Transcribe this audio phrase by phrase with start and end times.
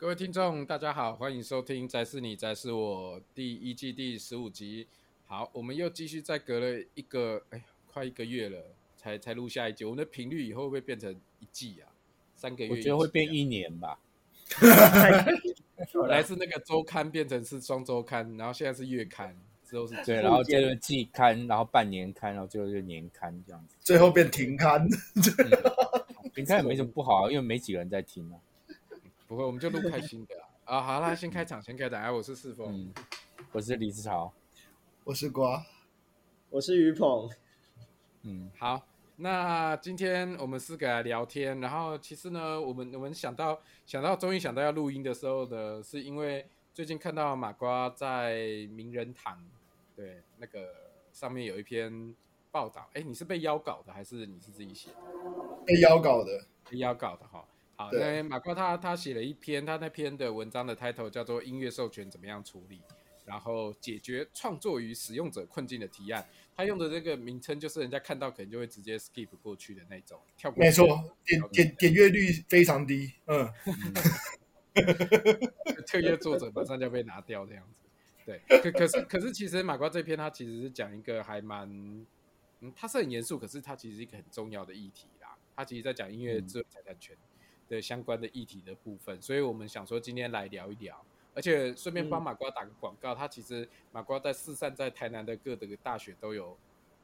[0.00, 4.86] 各位听众，大家好，欢迎收听《宅是你，宅是我》第一季第十五集。
[5.26, 8.64] 好，我们又继续再隔了一个，哎，快一个月了，
[8.96, 9.84] 才才录下一集。
[9.84, 11.92] 我们的频率以后会不会变成一季啊？
[12.34, 12.70] 三个月？
[12.70, 13.98] 我觉得会变一年吧。
[16.08, 19.36] 来自那个周刊变成是双周刊，然后现在是月刊，
[19.66, 24.88] 之后是对，然后接着季刊，然后半年刊，然后最后就年刊这样子，最后变停刊。
[26.34, 28.40] 停刊也没什么不好啊，因为没几个人在听啊。
[29.30, 30.34] 不会，我们就录开心的
[30.64, 30.78] 啊！
[30.78, 32.02] 啊好啦，先开场，先开场。
[32.02, 32.92] 哎，我是四峰、嗯，
[33.52, 34.32] 我是李志潮，
[35.04, 35.64] 我是瓜，
[36.48, 37.30] 我是于鹏。
[38.22, 41.60] 嗯，好，那今天我们四个来聊天。
[41.60, 49.40] 然后其实呢，我们我们想到想到，终于想到要录音的时候呢，是因为最近看到马瓜在名人堂，
[49.94, 50.74] 对那个
[51.12, 52.12] 上面有一篇
[52.50, 52.90] 报道。
[52.94, 54.96] 哎，你是被邀稿的，还是你是自己写的？
[55.64, 57.46] 被邀稿的，被邀稿的哈。
[57.80, 62.76] 好，那马瓜他他写了一篇，他那篇的文章的 title 叫做《音乐授权怎么样处理》，
[63.24, 66.22] 然后解决创作与使用者困境的提案。
[66.54, 70.62] 他用的这个名称就是人家看到可能就会直接 skip 过去的那种，跳过。
[70.62, 70.86] 没错，
[71.24, 73.14] 点点点阅率非常低。
[73.24, 73.50] 嗯，
[75.86, 77.88] 特约作者马上就要被拿掉这样子。
[78.26, 81.66] 对，可可是可是其实马瓜这篇他其实是讲一个还蛮，
[82.60, 85.34] 嗯，他是很严肃，可是他其实是一个很重要的议题啦。
[85.56, 87.16] 他其实在讲音乐智慧财产权。
[87.16, 87.29] 嗯
[87.70, 93.14] 的相关的议题的部分，所以我们想说今天来聊一聊，而且顺便帮马瓜打个广告。
[93.14, 96.58] 嗯、他其实马瓜在四散在台南的各个大学都有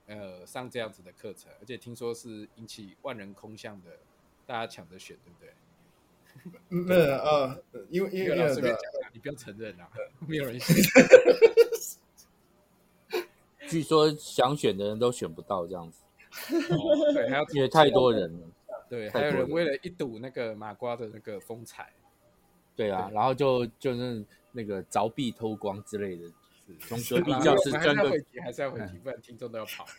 [0.06, 3.96] 呃上这样子的课程，而且听说是引起万人空巷的，
[4.44, 5.52] 大家抢着选，对不对？
[6.68, 7.56] 没有啊，
[7.88, 9.88] 因为因为老师别讲了，你不要承认啊，
[10.26, 10.74] 没有人 选。
[13.68, 16.02] 据说想选的人都选不到这样子，
[16.72, 18.46] 哦、对，还要因为太多人了。
[18.88, 21.92] 对，还有人为了一睹那个马瓜的那个风采，
[22.76, 26.30] 对啊，对然后就就是那个凿壁偷光之类的，
[26.80, 29.84] 从隔壁教室钻过去，还是要回题，不然听众都要跑。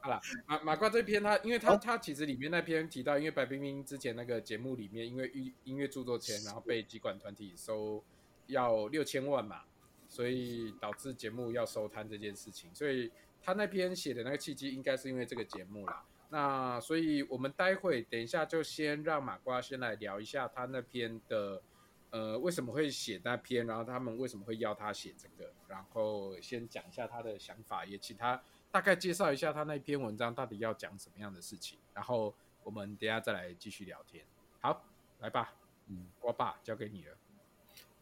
[0.00, 8.00] 好了，马马瓜这篇他，因为他他其实里面那篇提到，因为白冰冰之前那个节目里面，因为音音乐著作权，然后被集管团体收
[8.46, 9.62] 要六千万嘛，
[10.08, 13.10] 所以导致节目要收摊这件事情，所以。
[13.46, 16.04] 他那篇写的那个契机，应该是因为这个节目啦。
[16.30, 21.62] 那所以，我们待会等一下就先让马瓜先来聊一下他那篇的，
[22.10, 28.42] 呃，为什么会写那篇，然后他们为什么会要他写这个，然后先讲一下他的想法，也请他
[28.72, 31.78] 大概介绍一下他那篇文章到底要讲什么样的事情。
[31.94, 34.24] 然后我们等一下再来继续聊天。
[34.60, 34.84] 好，
[35.20, 35.54] 来吧，
[35.86, 37.16] 嗯，瓜爸交给你了。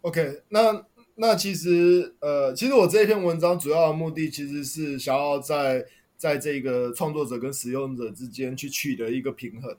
[0.00, 0.86] OK，那。
[1.16, 5.86] 那其实，呃，其实我这篇文章主要的目的其实是想要在
[6.16, 9.76] 在这个创作者跟使用者之间去取得一个平衡，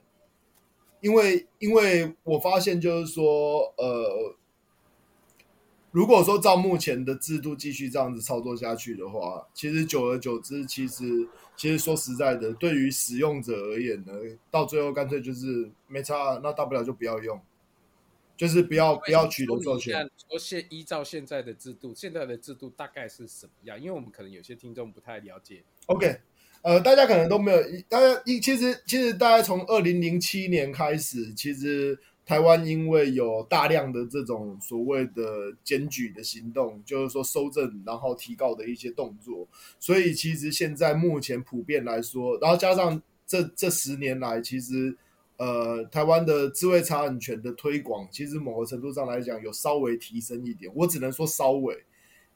[1.02, 4.36] 因为因为我发现就是说，呃，
[5.92, 14.14] 如果说照目前的制度继续这样子操作下去的话，其实久而久之，其实其实说实在的，对于使用者而言呢，
[14.50, 17.38] 到最后干脆就是没差，那大不了就不要用。
[18.38, 20.10] 就是不要不要取得授权。
[20.30, 23.80] 说现依照现在的制度，现在的制度大概是什么样？
[23.80, 25.64] 因为我们可能有些听众不太了解。
[25.86, 26.20] OK，
[26.62, 39.48] 呃，大家可能都没有，大家一其实其实大概从二零零七年开始，其实台湾因为有大量的这种所谓的检举的行动，就是说收证然后提告的一些动作，
[39.80, 44.98] 所以其实现在目前普遍来说，然后加上这这十年来，其实。
[45.38, 50.72] 呃，台湾的智慧财产权的推广，其实某个程度上来讲有稍微提升一点。
[50.74, 51.78] 我只能说稍微，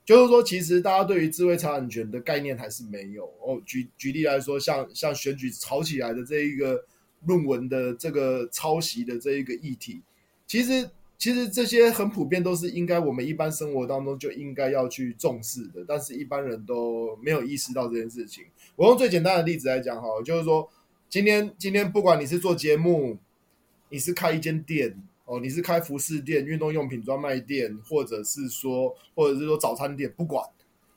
[0.03, 3.23] 就是说，其实大家对于智慧财产权的概念还是没有。
[3.41, 6.83] 哦，举举例来说，像像选举炒起来的这一个
[7.25, 10.01] 论文的这个抄袭的这一个议题，
[10.45, 18.43] 其实其实这些很普遍，都是应该我们一般生活当中就应该要去重视的，但是一般人都没有意识到这件事情。
[18.75, 20.69] 我用最简单的例子来讲哈，就是说。
[21.09, 23.17] 今天，今天不管你是做节目，
[23.89, 24.95] 你是开一间店
[25.25, 30.47] 哦，你是开服饰店、运动用品专卖店，或者是说，或者是说早餐店，不管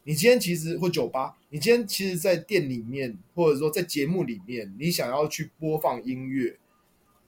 [0.04, 6.58] 你今天其实或酒吧，你今天其实，在店里面，或者说在节目里面，你想要去播放音乐，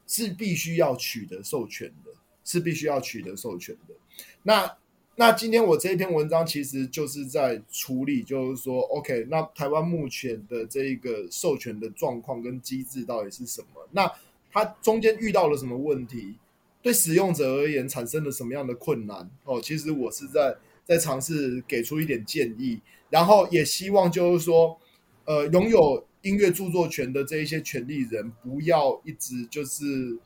[0.07, 2.11] 是必须要取得授权的，
[2.45, 3.95] 是必须要取得授权的。
[4.43, 4.77] 那。
[5.17, 13.89] 那今天我这一篇文章其实就是在处理，就是说，OK，那台湾目前的这一个授权的状况跟机制到底是什么？
[13.93, 14.11] 那
[14.51, 16.35] 它中间遇到了什么问题？
[16.83, 19.31] 对使用者而言产生了什么样的困难？
[19.45, 24.79] 哦，其实我是在在尝试给出一点建议，然后也希望就是说，
[25.25, 30.19] 呃，拥有音乐著作权的这一些权利人不要一直就是。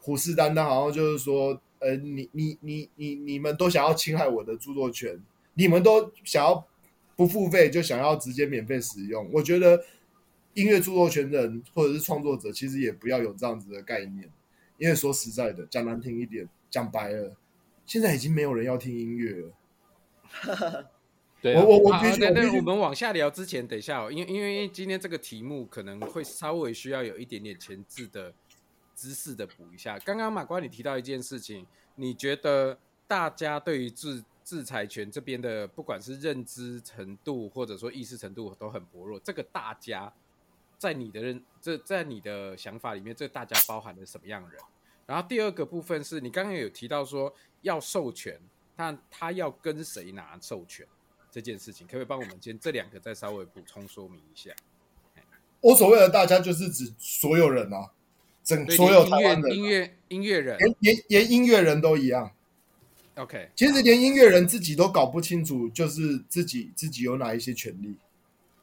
[0.00, 5.18] 虎视眈眈，好像就是说，呃，你你你你你们都想要侵害我的著作权，
[5.54, 6.66] 你们都想要
[7.16, 9.28] 不付费就想要直接免费使用。
[9.32, 9.84] 我觉得
[10.54, 14.30] 音乐著作权人或者是创作者，其实也不要有这样子的概念，
[14.76, 17.36] 因为说实在的，讲难听一点，讲白了，
[17.86, 20.88] 现在已经没有人要听音乐了。
[21.40, 28.34] 对、啊，我我我好，必须，等我们往下聊之前，等一下哦，因为因为今天这个题目可能会稍微需要有一点点前置的
[28.98, 29.96] 知识的补一下。
[30.00, 31.64] 刚刚马瓜你提到一件事情，
[31.94, 40.12] 你觉得大家对于制制裁权这边的不管是认知程度或者说意识程度都很薄弱，这个大家
[40.76, 44.60] 在你的认这在你的想法里面，这大家包含了什么样的人？
[45.06, 48.36] 然后第二个部分是你刚刚有提到说要授权，
[48.74, 50.84] 但他要跟谁拿授权？
[51.30, 54.50] 这件事情，可不可以帮我们先这两个再稍微补充说明一下？
[55.60, 57.92] 我所谓的大家就是指所有人啊，
[58.48, 62.32] 整所有台湾的音乐音乐人，连连连音乐人都一样。
[63.16, 67.94] OK，其实连音乐人自己都搞不清楚，就是自己自己有哪一些权利。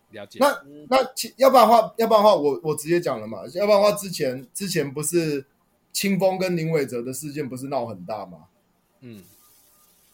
[0.09, 0.39] 了解。
[0.39, 0.59] 那
[0.89, 0.97] 那
[1.37, 3.41] 要不然的话，要不然的话，我我直接讲了嘛。
[3.53, 5.45] 要不然的话，之前之前不是
[5.93, 8.45] 清风跟林伟哲的事件不是闹很大吗？
[9.01, 9.21] 嗯，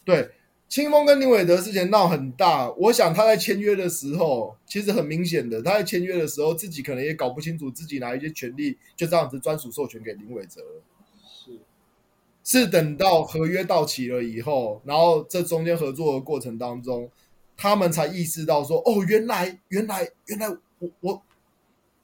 [0.04, 0.32] 对。
[0.72, 10.82] 青峰跟林伟德之前闹很大，我想他在签约的时候，其实很明显的，他在签约的时候自己可能也搞不清楚自己哪一些权利就这样子专属授权给林伟哲了。
[11.22, 11.60] 是，
[12.46, 17.10] 是等到合约到期了以后，然后这中间合作的过程当中，
[17.58, 20.48] 他们才意识到说，哦，原来原来原来
[20.80, 21.22] 我我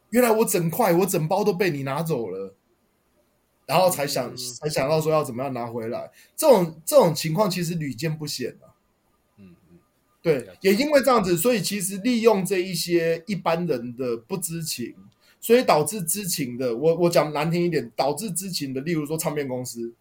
[0.10, 2.54] 原来我整块我整包都被你拿走了。
[3.68, 8.72] 然后才想、嗯、才想到说要怎么样拿回来，这种这种情况其实屡见不鲜啊。
[9.38, 9.78] 嗯嗯，
[10.22, 14.96] 对，也因为这样子，所以其实利用这一些一般人的不知情，
[15.42, 19.94] 所以导致知情的，我我讲难听一点，导致知情的，例如说唱片公司，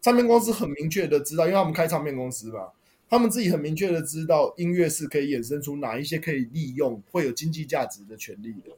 [0.00, 2.68] 唱片公司很明确的知道，因为他们开唱片公司嘛，
[3.10, 8.74] 他们自己很明确的知道音乐是可以衍生出哪一些可以利用会有经济价值的权利的。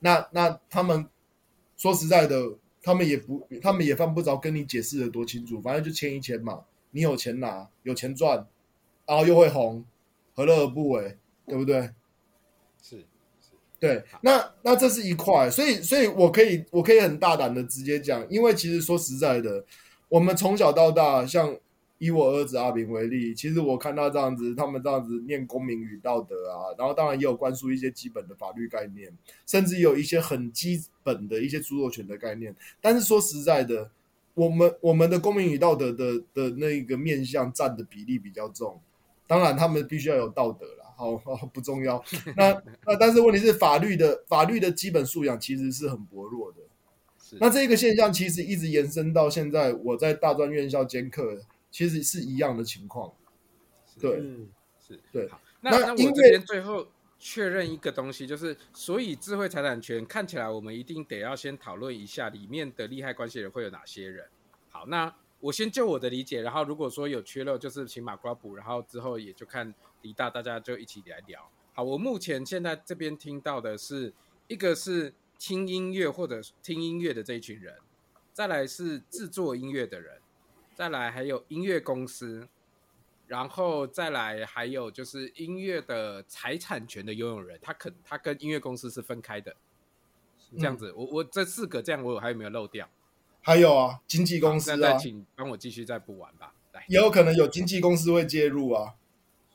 [0.00, 1.06] 那那他们
[1.76, 2.54] 说实在的。
[2.88, 6.64] 他们也不，他们也犯不着跟你解释的多清楚，反正就签一签嘛。
[6.92, 8.46] 你有钱拿，有钱赚，
[9.04, 9.84] 然后又会红，
[10.34, 11.18] 何乐而不为？
[11.46, 11.82] 对不对？
[12.82, 12.96] 是，
[13.42, 14.02] 是对。
[14.22, 19.62] 那那这是一块，所以所以我可以我可以很大胆的直接讲，因为其实说实在的，
[20.08, 21.54] 我们从小到大像。
[21.98, 29.12] 以我儿子阿炳为例，其实我看到这样子，他们这样子念公民与道德啊，然后当然也有灌输一些基本的法律概念，
[29.46, 32.54] 甚至有一些很基本的一些著作权的概念。
[32.80, 33.90] 但是说实在的，
[34.34, 38.80] 我们我们的公民与道德的的那个面向占的比例比较重。
[39.26, 42.02] 当然，他们必须要有道德啦，好，好不重要。
[42.36, 46.58] 那那但是问题是，法律的法律的基本素养其实是很薄弱的。
[47.40, 51.42] 那这个现象其实一直延伸到现在，我在大专院校兼课。
[51.70, 53.12] 其实是一样的情况，
[54.00, 54.22] 对，
[54.78, 55.28] 是，对。
[55.60, 56.86] 那那我这边最后
[57.18, 64.26] 确认一个东西，就是，所以智慧财产权看起来，我们一定得要先讨论一下里面的利害关系人会有哪些人。
[64.70, 71.50] 好，那我先就我的理解，然后如果说有缺漏，就是请马瓜补，然后之后也就看李大，大家就一起来聊。
[71.74, 74.12] 好，我目前现在这边听到的是
[74.46, 77.76] 一个是听音乐或者听音乐的这一群人，
[78.32, 80.20] 再来是制作音乐的人。
[80.78, 82.46] 再来还有音乐公司，
[83.26, 89.56] 然后再来还有就是音乐的财产权的拥有人，他可他跟音乐公司是分开的，
[90.56, 90.92] 这样子。
[90.92, 92.88] 嗯、我我这四个这样，我还有没有漏掉？
[93.40, 96.54] 还有啊，经纪公司啊，再请帮我继续再补完吧。
[96.70, 98.94] 来，也有可能有经纪公司会介入啊，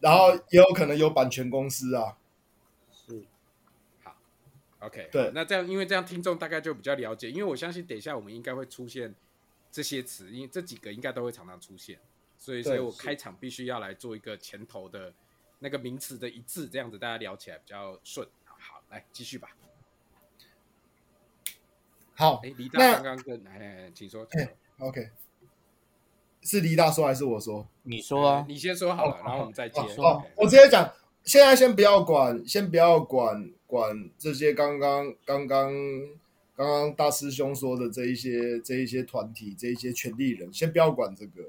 [0.01, 2.17] 然后也有可能有版权公司啊。
[2.91, 3.23] 是，
[4.03, 4.17] 好
[4.81, 9.15] ，OK，对，那这样因为这样听众大概就比较了解，因为我相信等一下我们应该会出现。
[9.73, 11.97] 这些词，因为这几个应该都会常常出现，
[12.37, 15.11] 所以，所以我开场必须要来做一个前头的
[15.57, 18.27] 那个名词的一致，这样子大家聊起来比较顺。
[18.45, 19.49] 好，来继续吧。
[22.13, 24.27] 好，哎，黎大刚刚跟，哎，请说。
[24.33, 25.09] 哎，OK，
[26.43, 27.67] 是李大说还是我说？
[27.81, 29.81] 你说啊，你先说好了，然后我们再接。
[29.81, 35.73] 好，我直接讲，现在先不要管，先不要管管这些刚刚刚刚。
[36.55, 41.43] 刚刚大师兄说的这一些、这一些团体、这一些权利人，先不要管这个，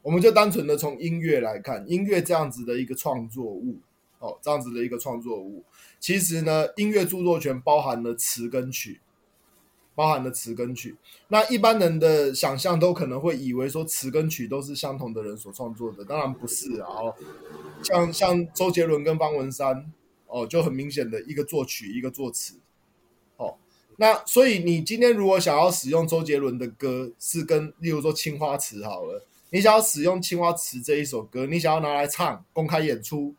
[0.00, 3.78] 我们就单纯的从音乐来看，音乐这样子的一个创作物，
[4.20, 5.64] 哦，这样子的一个创作物，
[5.98, 9.00] 其实呢，音乐著作权包含了词跟曲，
[9.96, 10.94] 包含了词跟曲。
[11.26, 16.88] 那一般人的想象都可能会以为说词跟曲都是相同的人所创作的，当然不是啊。
[17.82, 19.92] 像像周杰伦跟方文山，
[20.28, 22.54] 哦，就很明显的一个作曲，一个作词。
[23.96, 33.34] 那所以你今天如果想要使用周杰伦的歌，是跟例如说《青花瓷》好了，你想要使用《青花瓷》这一首歌，你想要拿来唱公开演出，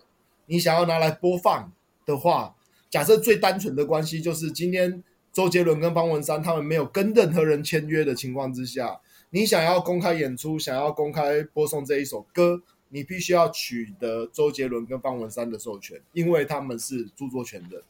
[0.45, 1.71] 你想要拿来播放
[2.05, 2.55] 的话，
[2.89, 17.81] 假设最单纯的关系就是今天周杰伦跟方文山他们没有跟任何人签约的情况之下，你想要公开演出，想要公开播送这一首歌，你必须要取得周杰伦跟方文山的授权，因为他们是著作权人。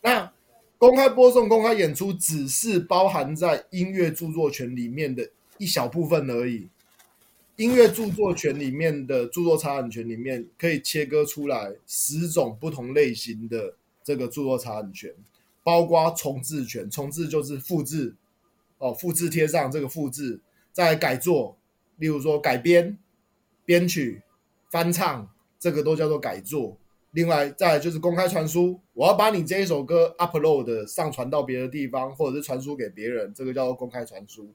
[0.00, 0.32] 那
[0.82, 6.68] 公开播送、公开演出，只是包含在音乐著作权里面的一小部分而已。
[7.54, 15.14] 音乐著作权里面的著作财产权里面，可以切割出来十种不同类型的这个著作财产权，
[15.62, 18.16] 包括重制权，重制就是复制，
[18.78, 20.40] 哦，复制贴上这个复制，
[20.72, 21.56] 再改作，
[21.98, 22.98] 例如说改编、
[23.64, 24.20] 编曲、
[24.68, 26.76] 翻唱，这个都叫做改作。
[27.12, 34.50] 另外，再就是公开传输，我要把你这一首歌 upload 上传到别的地方，或者是传输给别人，这个叫做公开传输。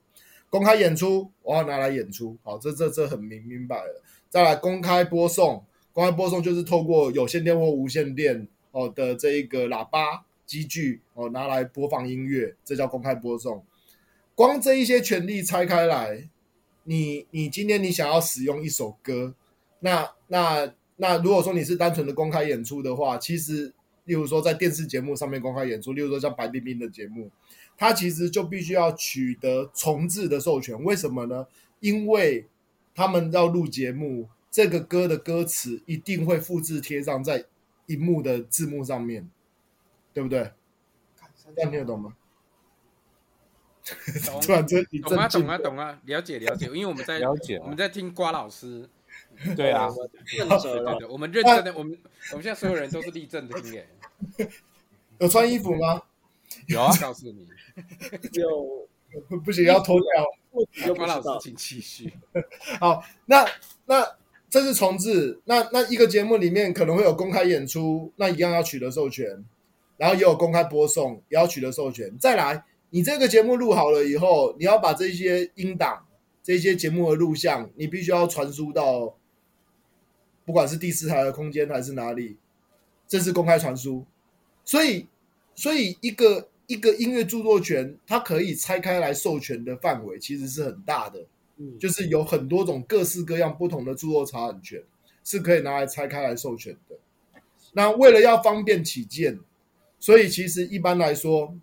[0.49, 4.01] 公开演出，我要拿来演出，好，这这这很明明白了。
[4.27, 13.63] 再来公开播送，公开播送就是透过有线电或无线电哦的这一个喇叭机具哦拿来播放音乐，这叫公开播送。
[14.33, 16.27] 光这一些权利拆开来，
[16.85, 19.35] 你你今天你想要使用一首歌，
[19.81, 20.73] 那那。
[20.97, 23.73] 那如果说你是单纯的公开演出的话，其实，
[24.05, 27.31] 例如说在电视节目上面公开演出，例如说像白冰冰的节目，
[27.77, 30.83] 它其实就必须要取得重置的授权。
[30.83, 31.47] 为什么呢？
[31.79, 32.47] 因为
[32.95, 37.45] 他们要录节目，这个歌的歌词一定会复制贴上在
[37.85, 39.29] 荧幕的字幕上面，
[40.13, 40.51] 对不对？
[41.55, 42.15] 这样听得懂吗？
[44.25, 48.89] 懂， 懂啊，懂啊，懂啊，了解了解，因为我们在了解，我们在听瓜老师。
[49.55, 49.87] 对啊，
[50.25, 51.97] 认真的，我们认真的，我们
[52.31, 53.55] 我们现在所有人都是立正的。
[55.19, 56.01] 有穿衣服吗？
[56.67, 57.47] 有啊，告诉你，
[58.33, 58.87] 有
[59.45, 60.95] 不行要脱掉。
[60.95, 62.11] 关老师，请继续。
[62.79, 63.45] 好，那
[63.85, 64.17] 那
[64.49, 69.45] 这是重置，那那一个节目里面可能会有公开演出，那一样要取得授权，
[69.97, 72.17] 然后也有公开播送，也要取得授权。
[72.19, 76.03] 再来，你这个节目录好了以后，你要把这些音档。
[76.43, 79.17] 这些节目的录像，你必须要传输到，
[80.47, 82.37] 不管是第四台的空间还是哪里，
[83.05, 84.05] 这是公开传输。
[84.63, 85.05] 所以，
[85.53, 91.25] 所以一个一个音乐著作权，它可以拆开来授权的范围其实是很大的，
[91.57, 94.81] 嗯，就是有很多种各式各样不同的著作财产权
[95.25, 96.95] 是可以拿来拆开来授权的。
[97.73, 99.37] 那为了要方便起见，
[99.99, 101.53] 所以其实一般来说，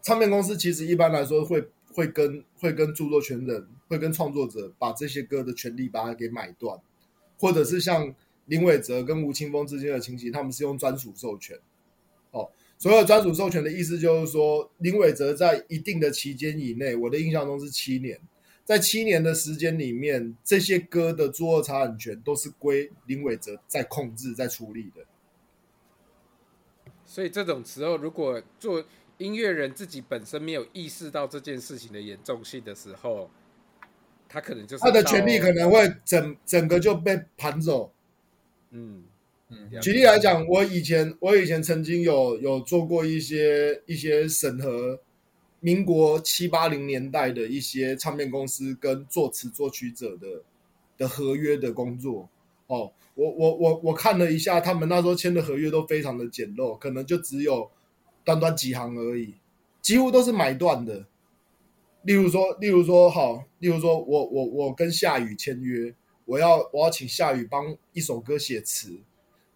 [0.00, 1.68] 唱片公司其实一般来说会。
[1.94, 6.78] 会跟会跟著作权人，会跟创作者把这些歌的权利把它给买断，
[7.38, 8.14] 或者是像
[8.46, 11.58] 林伟哲跟吴青峰之间的情形，他们是用专属授权。
[12.30, 18.20] 哦，所有专属授权的意思就是说，林伟哲在一定的期间以内，我的印象中是七年，
[18.64, 25.06] 在七年的时间里面，这些歌的著作财产权都是归林伟哲在控制、在处理的。
[27.06, 28.84] 所以这种时候，如果做
[29.16, 33.30] 音乐人自己本身没有意识到这件事情的严重性的时候，
[34.28, 37.90] 他可能就是他的权利可能会整整个就被盘走。
[38.70, 39.04] 嗯
[39.48, 45.00] 嗯，举例来讲，我以前我以前曾经有有做过一些一些审核，
[45.60, 50.42] 民国七八零年代的一些唱片公司跟作词作曲者的
[50.98, 52.28] 的合约的工作。
[52.66, 57.70] 哦，我我我我看了一下，他们那时候签的合约都非常的简陋，可能就只有。
[58.24, 59.32] 短短几行而已，
[59.80, 61.06] 几乎都是买断的。
[62.08, 68.98] 例如说，例如说，好，例如说我我我跟夏雨签约，我要我要请夏雨帮一首歌写词，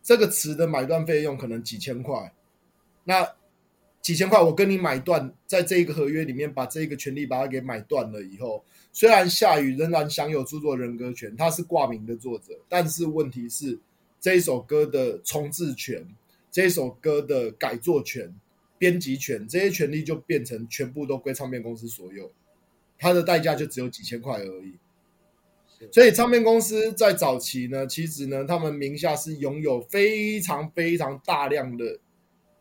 [0.02, 2.30] 这个词的买断费用可能几千块。
[3.04, 3.26] 那
[4.02, 13.78] 几千块，我跟你买断，在这一个合约里面把这一个权利把它给买断了以后，虽然夏雨仍然享有著作人格权，他是挂名的作者，但是问题是
[14.20, 16.06] 这一首歌的重制权，
[16.50, 18.30] 这一首歌的改作权。
[18.76, 22.28] 编辑权这些权利就变成全部都归唱片公司所有，
[23.02, 24.78] 它的代价就只有几千块而已。
[25.90, 31.98] 所以唱片公司在早期呢，其实呢，他们名下是拥有非常非常大量的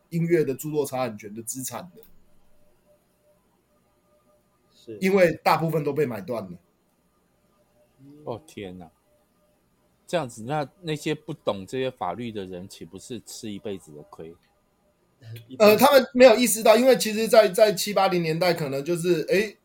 [0.08, 2.02] 音乐的著作财产权的资产的，
[4.74, 6.58] 是因为大部分都被买断了。
[8.24, 8.90] 哦天哪，
[10.08, 14.34] 这样子，那那些不懂这些法律的人，岂不是吃一辈子的亏？
[15.60, 19.56] 呃，他们没有意识到，因为其实在，在在七八零年代，可能就是，哎，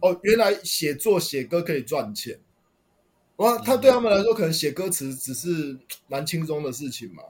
[0.00, 2.38] 哦，原来写作写歌可以赚钱，
[3.36, 5.76] 哇，他对他们来说，可能写歌词只是
[6.08, 7.22] 蛮轻松的事情嘛。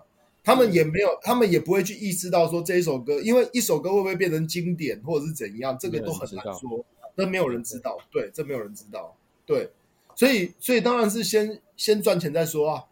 [0.44, 6.84] 他们也没有，他们也不会去意识到说这一首歌，因为一首歌会不会变成经典或者是怎样，这个都很难说，
[7.14, 7.98] 那没有人知道。
[8.10, 9.14] 对，这没有人知道。
[9.44, 9.70] 对，
[10.14, 12.84] 所以所以当然是先先赚钱再说啊。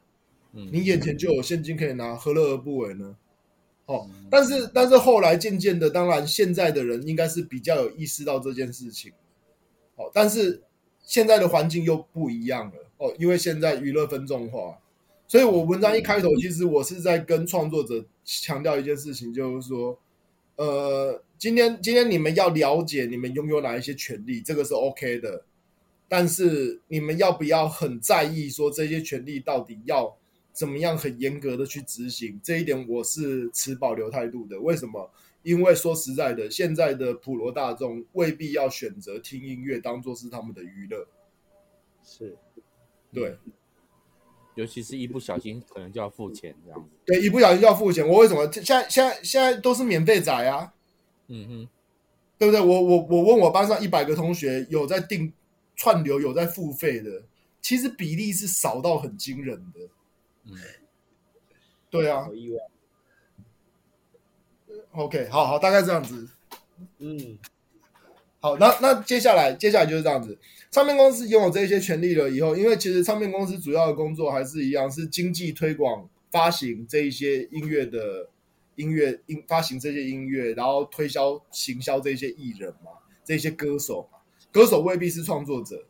[0.52, 3.16] 嗯，你眼前就有现金可以拿，何乐而不为呢？
[3.86, 9.12] 哦，但是但是后来渐渐的，当然现在的人应该是比较有意识到这件事情。
[9.96, 10.62] 哦，但是
[11.02, 12.74] 现在的环境又不一样了。
[12.98, 14.78] 哦，因为现在娱乐分众化，
[15.28, 19.98] 所以我文章一开头其实我是在跟创作者强调一件事情，就是说，
[20.56, 25.44] 呃，今天今天你们要了解你们拥有哪一些权利，这个是 OK 的，
[26.08, 30.16] 但是你们要不要很在意说这些权利到底要
[30.54, 32.40] 怎么样很严格的去执行？
[32.42, 34.58] 这一点我是持保留态度的。
[34.58, 35.10] 为什么？
[35.46, 41.06] 因为说实在的，现在的普罗大众未必要选择听音乐当做是他们的娱乐，
[42.02, 42.36] 是。
[43.12, 43.38] 对，
[44.56, 46.90] 尤其是一不小心可能就要付钱这样子。
[47.06, 48.06] 对，一不小心就要付钱。
[48.06, 50.74] 我为什么现在现在现在都是免费仔啊？
[51.28, 51.68] 嗯哼，
[52.36, 52.60] 对不对？
[52.60, 55.32] 我我我问我班上一百个同学，有在订
[55.76, 57.22] 串流，有在付费的，
[57.62, 59.80] 其实比例是少到很惊人的。
[60.46, 60.58] 嗯，
[61.88, 62.28] 对啊。
[64.96, 66.26] OK，好好，大概这样子。
[66.98, 67.38] 嗯。
[68.40, 70.38] 好，那那接下来，接下来就是这样子。
[70.70, 78.28] 唱片公司拥有这些权利了以后，因为其实唱片公司主要的工作还是一样，是经济推广、发行这一些音乐的
[78.76, 82.92] 音乐音，发行这些音乐，然后推销、行销这些艺人嘛，
[83.24, 84.18] 这些歌手嘛。
[84.52, 85.84] 歌手未必是创作者，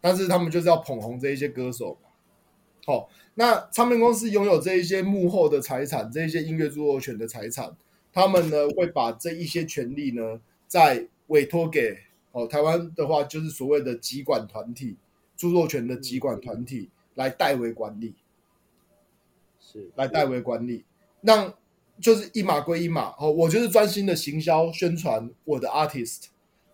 [0.00, 2.10] 但是他们就是要捧红这一些歌手嘛。
[2.84, 7.76] 好，那唱片公司拥有这一些幕后的财产，这一些音乐著作权的财产，
[8.12, 11.08] 他们呢会把这一些权利呢再。
[11.30, 11.96] 委托给
[12.32, 14.96] 哦，台湾的话就是所谓的集管团体，
[15.36, 18.16] 著作权的集管团体来代为管理，
[19.60, 20.84] 是来代为管理，
[21.20, 21.54] 让
[22.00, 26.24] 就是一码归一码哦，我就是专心的行销宣传我的 artist，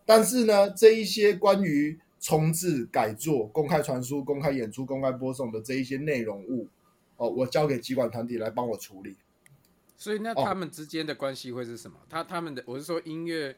[0.06, 6.66] 但是呢，这一些关于重置、改作、公开传输、公开演出、公开播送的这一些内容物
[7.18, 9.16] 哦，我交给集管团体来帮我处理。
[9.96, 11.96] 所以那他们之间的关系会是什么？
[12.08, 13.56] 他他们的我是说音乐。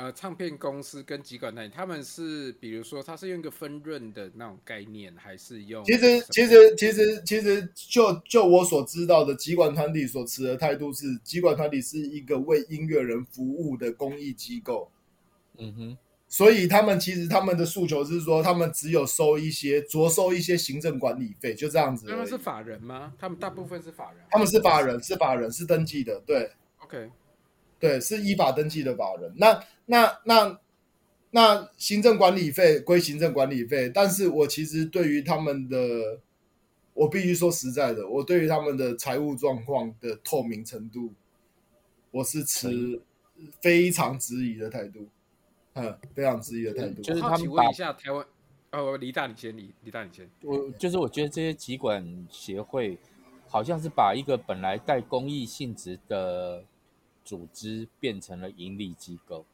[0.00, 5.84] 呃，唱片公司跟集管那里，他们是比如说，他是用一个分润的那种概念，还是用？
[5.84, 14.88] 其实，其实，其实，其实，就就我所知道的，集管团体所持的态度是，集管团体是一个为音乐人服务的公益机构。
[15.56, 15.98] 嗯哼，
[16.28, 22.06] 所以他们其实他们的诉求是说，他们只有收一些，着收一些行政管理费，就这样子。
[22.06, 23.14] 他们是法人吗？
[23.18, 24.22] 他们大部分是法人。
[24.30, 26.20] 他们是法人，是法人，是登记的。
[26.26, 27.10] 对，OK。
[27.80, 29.32] 对，是依法登记的法人。
[29.36, 30.60] 那、那、那、
[31.30, 36.20] 那行政管理费归行政管理费，但是我其实对于他们的，
[36.92, 41.14] 我必须说实在的，我对于他们的财务状况的透明程度，
[42.10, 43.00] 我是持
[43.60, 45.06] 非常质疑的态度，
[45.78, 47.00] 嗯，非常质疑的态度。
[47.02, 48.26] 就是他们问一下台湾，
[48.72, 50.28] 哦，李大你先，李李大你先。
[50.42, 52.98] 我就是我觉得这些集管协会，
[53.46, 56.64] 好像是把一个本来带公益性质的。
[57.24, 59.44] 组织变成了盈利机构，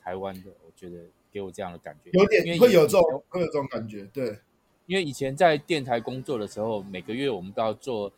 [0.00, 0.96] 台湾的，我觉得
[1.30, 4.40] 给我这样的感觉，有点会有这种会有这种感觉，对，
[4.86, 8.12] 因为以前在电台工作的时候，每个月我们都要做，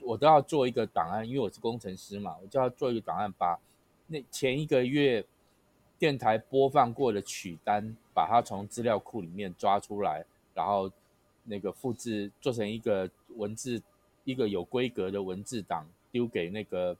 [0.00, 3.58] 我都要做一个档案，因为我是工程师嘛，我就要做一个档案，把
[4.06, 5.22] 那前一个月
[6.02, 10.90] 电台播放过的曲单，把它从资料库里面抓出来，然后
[11.44, 13.80] 那个复制做成一个文字，
[14.24, 16.96] 一个有规格的文字档，丢给那个。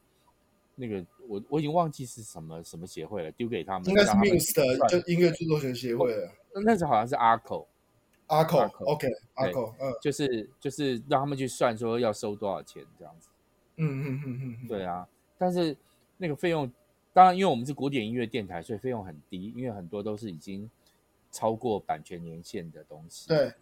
[0.75, 3.87] 那个我我已经忘记是什么什么协会了，丢给他们。
[3.88, 6.33] 应该是 Muse 的，就音乐著作权协会了。
[6.55, 13.29] 那那时候好像是 ARCO，ARCO，OK，ARCO，嗯，就是就是让他们去算说要收多少钱这样子。
[13.77, 15.77] 嗯嗯嗯嗯，对啊，但是
[16.17, 16.73] 那个费用，
[17.12, 20.70] 当然因为我们是古典音乐电台，所以费用很低，因为很多都是已经
[21.31, 23.29] 超过版权年限的东西。
[23.29, 23.53] 对，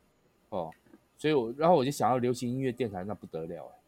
[0.51, 0.71] 哦，
[1.17, 3.79] 所以我然后我就想要流行音乐电台，那不得了哎。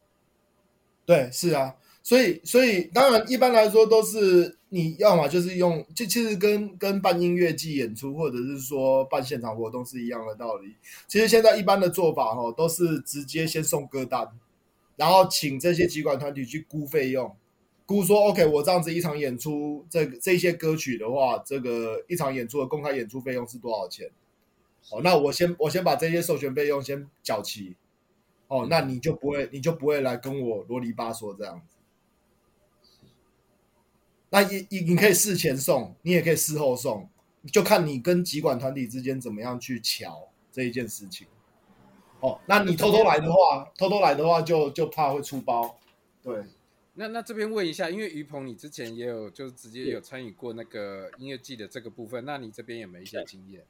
[1.04, 1.76] 对，是啊。
[2.04, 10.74] 所以，所以当然，一般来说都是你要么就是用，就其实跟跟办音乐季演出，或者是说办现场活动是一样的道理。
[11.06, 14.28] 其实现在一般的做法哈，都是直接先送歌单，
[14.96, 17.36] 然后请这些集管团体去估费用，
[17.86, 24.10] 估说 OK，我这样子一场演出，这这些歌曲的话，这个一场演出的公开演出费用是多少钱？
[24.90, 27.76] 哦，那我先我先把这些授权费用先缴齐，
[28.48, 31.76] 哦，那你就不会你就不会来跟我啰里吧嗦这样子。
[34.30, 37.08] 那你你你可以事前送，你也可以事后送，
[37.46, 41.26] 就看你跟集管团体之间怎么样去瞧这一件事情。
[42.20, 45.78] 哦，那你偷偷来的话，偷偷来的话就就怕会出包。
[46.22, 46.42] 对，
[46.94, 53.64] 那那这边问一下，因为于鹏你之前也有就是直接有参与过那个音乐季的这个部分，那你这边有没有一些经验？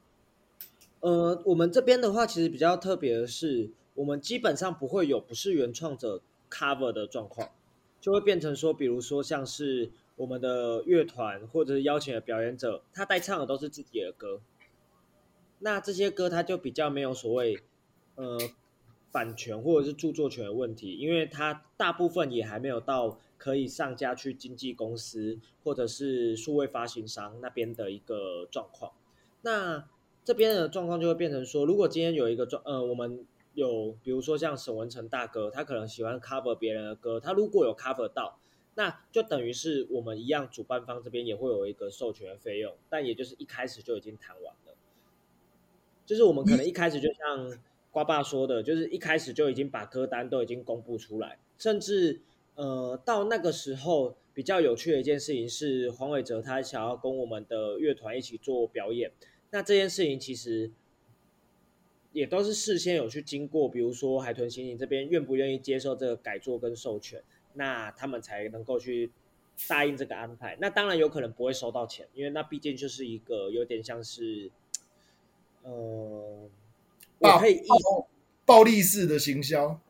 [1.01, 7.51] 呃，我们这边的话，其实比较特别的是，我们基本上不会有不是原创者 cover 的状况，
[8.01, 14.41] 就会变成说，比如说像是我们的乐团或者是邀请的表演者，他带唱的都是自己的歌，
[15.61, 17.61] 那这些歌他就比较没有所谓
[18.17, 18.39] 呃
[19.13, 28.93] 版权或者是著作权的问题，因为它大部分也还没有到可以上架去经纪公司或者是数位发行商那边的一个状况，
[29.43, 29.87] 那。
[30.25, 38.39] 这边的状况就会变成说，如果今天有一个状，呃，我们有比如说像沈文成大哥，他可能喜欢 cover 别人的歌，他如果有 cover 到，
[38.77, 44.77] 那就等于是我们一样，主办方这边也会有一个授权的费用，但也就是一开始就已经谈完了，
[46.07, 47.59] 就是我们可能一开始就像
[47.93, 52.21] 瓜爸说的，就是一开始就已经把歌单都已经公布出来，甚至
[52.57, 59.13] 呃到那个时候比较有趣的一件事情是，黄伟哲他想要跟我们的乐团一起做表演。
[59.51, 60.71] 那这件事情其实
[62.13, 69.11] 也都是事先有去经过，比如说海豚刑警这边愿不愿意接受这个改作跟授权，那他们才能够去
[69.69, 70.57] 答应这个安排。
[70.59, 74.51] 那当然有可能不会收到钱，因为那毕竟就是一个有点像是，
[75.63, 76.49] 呃，
[77.23, 78.09] 我可以暴
[78.45, 79.81] 暴力式的行销，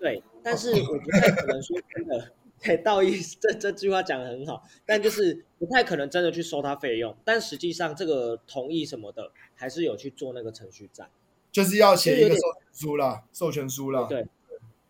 [0.00, 2.32] 对，但是我不太可能说真的。
[2.64, 11.08] 对，道义这这句话讲的很好，但就是不太可能真的去收他费用，但实际上这个同意什么的，还是有去做那个程序在，
[11.50, 14.06] 就是要写一个授权书啦，授权书啦。
[14.08, 14.24] 对，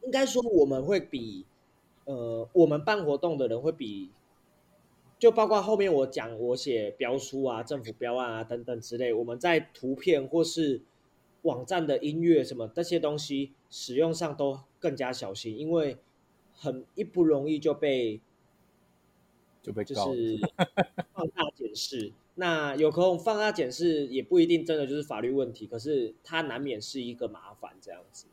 [0.05, 1.47] 应该说我们会比，
[2.05, 4.11] 呃，我们办活动的人会比，
[5.19, 10.83] 就包括后面我讲我写标书啊、政府标案啊等等之类，我们在图片或是
[11.43, 15.99] 网站的音乐什么这些东西使用上都更加小心，因为。
[16.55, 18.21] 很一不容易就被
[19.63, 20.39] 就被就是
[21.13, 28.27] 放大检视，那有空放大检视也不一定真的就是法律问题，可是它难免是一个麻烦这样子。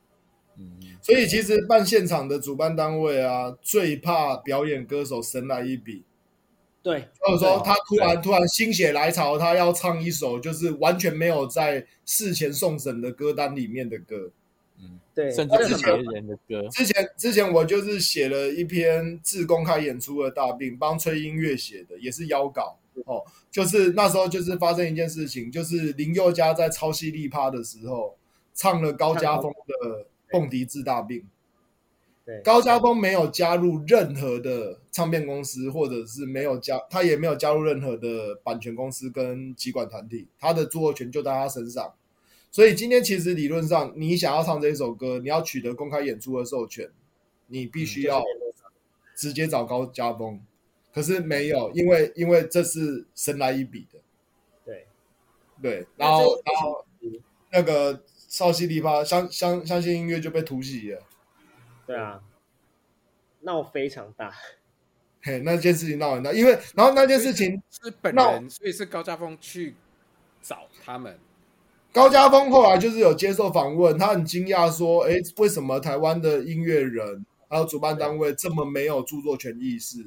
[0.57, 6.03] 嗯，所以其实办现场的主办单位啊，最怕表演歌手神来一笔。
[6.81, 14.31] 对，或者说他突然突然心血来潮，他要唱一首就是完全没有在事前送审的歌单里面的歌。
[14.81, 16.65] 嗯，对，甚至是别人的歌。
[16.69, 23.25] 之前之前我就是写了一篇自公开演出的大病，帮崔音乐写的，也是邀稿哦。
[23.51, 28.15] 就是那时候就是发生一件事情，就是林宥嘉在超犀利趴的时候
[28.53, 31.19] 唱了高家峰的《蹦迪治大病》。
[32.29, 41.91] 对，高家峰没有加入任何的唱片公司，或者是没有加，他也没有加入任何的版权公司跟集管团体，他的著作权就在他身上。
[42.51, 46.91] 所以今天其实理论上，你想要唱这首歌，你要取得公开演出的授权，
[47.47, 48.23] 你必须要
[49.15, 50.39] 直接找高家峰。
[50.93, 53.99] 可是没有，因为因为这是神来一笔的。
[54.63, 54.85] 对
[55.59, 56.85] 对，然后然后
[57.51, 61.01] 那个少熙地方相相相信音乐就被突袭了。
[61.89, 62.21] 对啊，
[63.41, 64.31] 闹非常大。
[65.23, 69.75] 嘿，那件事情闹很大，因为然后那件事情是本人，所以是高家峰去
[70.39, 71.17] 找他们。
[71.91, 80.05] 高家峰后来就是有接受访问，他很惊讶说：“哎，为什么台湾的音乐人还有主办单位这么没有著作权意识？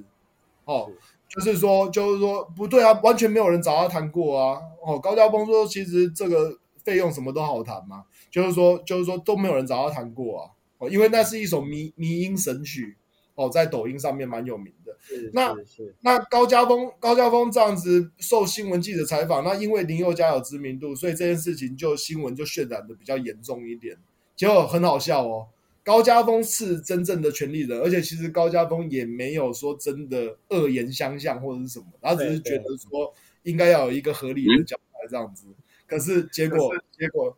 [0.65, 0.89] 哦，
[1.27, 4.61] 就是说，就是说不对啊，完全没有人找他谈过啊。
[4.87, 10.51] 哦，高家峰说，其实这个费用什么都好谈嘛，就是说，就是说都没有人找他谈过啊。
[10.83, 12.97] 哦，因为那是一首迷迷音神曲，
[13.37, 14.97] 哦，在抖音上面蛮有名的。”
[15.33, 15.55] 那
[16.01, 23.97] 那高家峰高家峰这样子受新闻记者采访，那因为林宥嘉有知名度，所以这件事情就新闻就渲染的比较严重一点。
[24.35, 25.49] 结果很好笑哦，
[25.85, 33.13] 高家峰是真正的权利人，而且其实高家峰也没有说真的恶言相向或者是什么，他只是觉得说
[33.45, 35.47] 应该要有一个合理的交代这样子。
[35.87, 37.37] 可是结果结果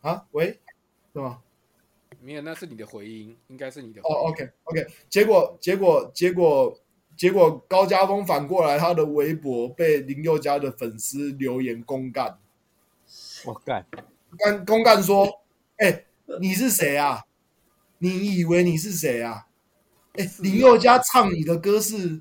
[0.00, 0.58] 啊，喂，
[1.12, 1.40] 是吗？
[2.22, 4.00] 没有，那是你的回音，应该是你的。
[4.02, 4.90] 哦、oh，OK，OK，okay, okay.
[5.08, 6.78] 结果，结果，结果，
[7.16, 12.38] 结果，高家峰反过来，他的微博被林宥嘉的粉丝留言公干。
[13.46, 13.86] 我干，
[14.36, 15.26] 干公干说
[15.78, 16.06] ：“哎、欸，
[16.40, 17.24] 你是谁啊？
[17.98, 19.46] 你以为你是谁啊？
[20.12, 22.20] 哎、欸，林宥嘉唱你的歌是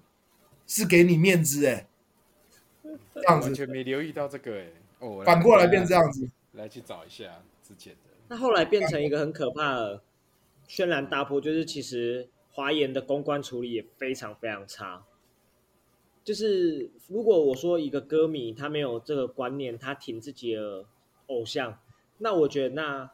[0.65, 1.88] 是给你面子哎、欸，
[3.15, 4.73] 这样子完全没留意到这个哎、欸。
[4.99, 7.25] 哦，反过来变这样子，来去找一下
[7.67, 10.03] 之前的。”那后来变成一个很可怕的
[10.67, 15.03] 轩然大波，就是其实华研的公关处理也非常非常差。
[16.23, 20.85] 就是如果我说一个歌迷他没有这个观念，他挺自己的
[21.25, 21.79] 偶像，
[22.19, 23.11] 那我觉得那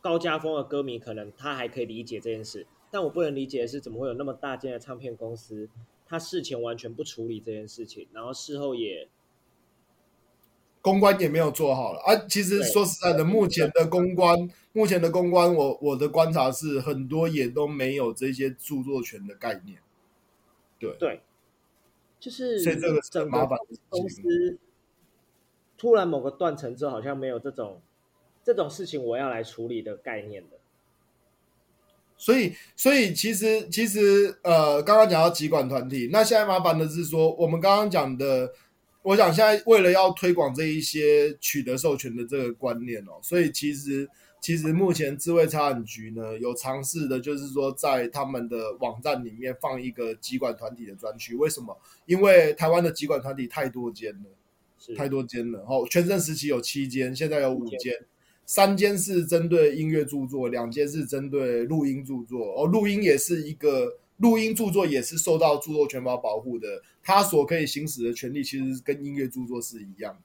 [0.00, 2.66] 高家峰的歌迷可能他还可以理解这件事。
[2.90, 5.68] 但我不能理解的是，怎么会有那么大间的唱片公司，
[6.06, 9.06] 他事前完全不处理这件事情，然后事后也
[10.86, 12.14] 公关也没有做好了啊。
[12.28, 19.80] 其实说实在的，目前的公关，目前的公关，我我的观察是，很多也都没有这些著作权的概念。
[20.78, 21.22] 对对，
[22.20, 23.48] 就是所以这个整个
[23.88, 24.58] 公司
[25.76, 27.82] 突然某个断层之后，好像没有这种
[28.44, 30.56] 这种事情我要来处理的概念的。
[32.18, 38.54] 所以，所以其实其实呃，刚刚讲到集管团体，那现在麻烦的是说，我们刚刚讲的，
[39.06, 44.08] 我想现在为了要推广这一些取得授权的这个观念哦，所以其实。
[44.38, 51.34] 其实目前智慧财产局呢有尝试的，就是说在他们的网站里面放一个集管团体的专区。
[51.34, 51.76] 为什么？
[52.04, 55.64] 因为台湾的集管团体太多间了，太多间了。
[55.66, 57.92] 哦，全盛时期有七间，现在有五间，
[58.44, 62.54] 三间是针对音乐著作，两间是针对录音著作。
[62.54, 70.20] 哦，录音也是一个录音著作，也是受到著作权法保护的，它所可以行使的权利其实跟音乐著作是一样的，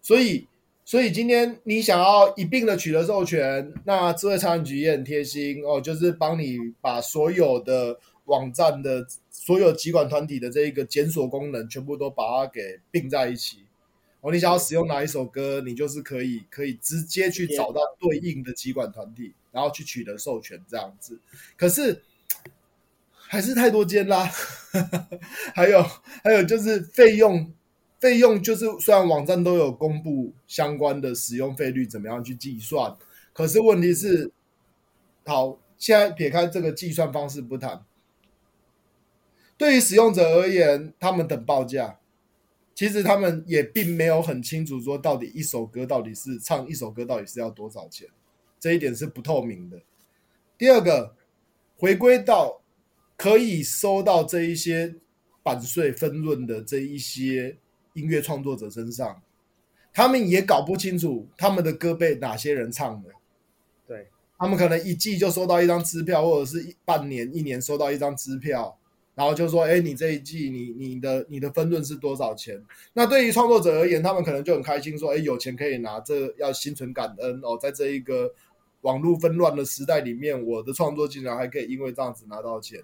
[0.00, 0.46] 所以。
[0.82, 13.58] 所以今天你想要一并的取得授权，那智慧财产局也很贴心哦，就是帮你把所有的网站的所有集管团体的这一个检索功能，全部都把它给并在一起。
[14.20, 21.20] 哦，你想要使用哪一首歌，你就是可以可以直接去找到对应的集管团体，然后去取得授权这样子。
[21.56, 22.02] 可是
[23.30, 24.28] 还是太多间啦，
[25.54, 25.80] 还有
[26.24, 27.52] 还有就是费用。
[28.00, 32.96] 费用就是，虽然网站都有公布相关的使用费率怎么样去计算，
[33.34, 34.32] 可是问题是，
[35.26, 37.84] 好，现在撇开这个计算方式不谈，
[39.58, 41.98] 对于使用者而言，他们等报价，
[42.74, 48.08] 其实他们也并没有很清楚说到底一首歌到底是唱一首歌到底是要多少钱，
[48.58, 49.78] 这一点是不透明的。
[50.56, 51.14] 第二个，
[51.76, 52.59] 回归到
[53.20, 54.94] 可以收到这一些
[55.42, 57.58] 版税分润的这一些。
[57.94, 59.20] 音乐创作者身上，
[59.92, 63.10] 他们也搞不清楚他们的歌被哪些人唱的。
[63.84, 64.06] 对，
[64.38, 68.78] 他们可能一季就收到一张支票，或者是一半年、一年收到一张支票，
[69.16, 72.62] 然后就说：“哎，你这一季你你的你的分润是多少钱？”
[72.94, 78.32] 那对于创作者而言，他们可能就很开心，说：“哎，有钱可以拿，这要心存感恩哦。”在这一个
[78.82, 82.80] 网络纷乱的时代里面，我的创作竟然还可以因为这样子拿到钱。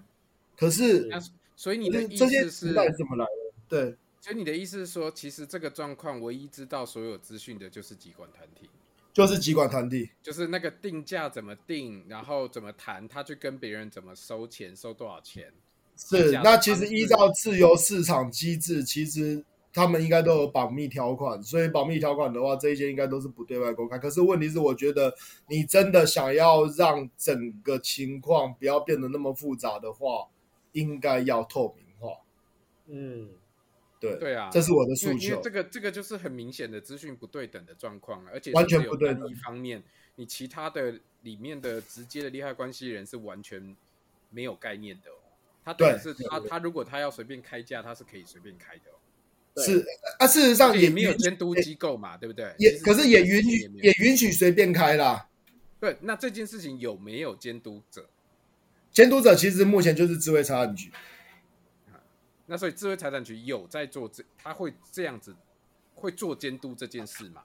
[0.57, 1.07] 可是，
[1.55, 3.31] 所以你的意思是这些怎么来的？
[3.69, 3.95] 对。
[4.19, 8.69] 所以你的意思是说，其实这个状况唯一知道所有资讯的就是集管团体，
[9.13, 15.53] 就是集管团体，就是那个定价怎么定，然后怎么谈，他去跟别人怎么收钱，收多少钱。
[15.95, 19.41] 是，那其实依照自由市场机制，其实
[19.71, 23.97] 他们应该都有保密条款，所以保密条款的话，这一些应该都是不对外公开。
[23.97, 25.13] 可是问题是，我觉得
[25.47, 30.27] 你真的想要让整个情况不要变得那么复杂的话，
[30.73, 32.17] 应该要透明化。
[32.87, 33.29] 嗯。
[33.99, 35.17] 对对啊，这是我的诉求。
[35.17, 39.27] 因为这个这个就是很明显的资讯不对等的状况，而且完全不对等。
[39.27, 39.81] 一方面，
[40.15, 43.75] 你其他的里面的直接的利害关系人是完全
[44.29, 45.15] 没有概念的哦。
[45.65, 49.63] 他对是他他如果他要随便开价，他是可以随便开的哦。
[49.63, 49.83] 是
[50.19, 52.53] 啊，事实上，也没有监督机构嘛，对不对？
[52.59, 55.27] 也可是也允许也允许随便开啦。
[55.79, 58.07] 对，那这件事情有没有监督者？
[58.97, 60.91] 监督者其实目前就是智慧财产局。
[62.47, 65.35] 那所以智慧财产局有在做这，他会这样子
[65.93, 67.43] 会做监督这件事吗？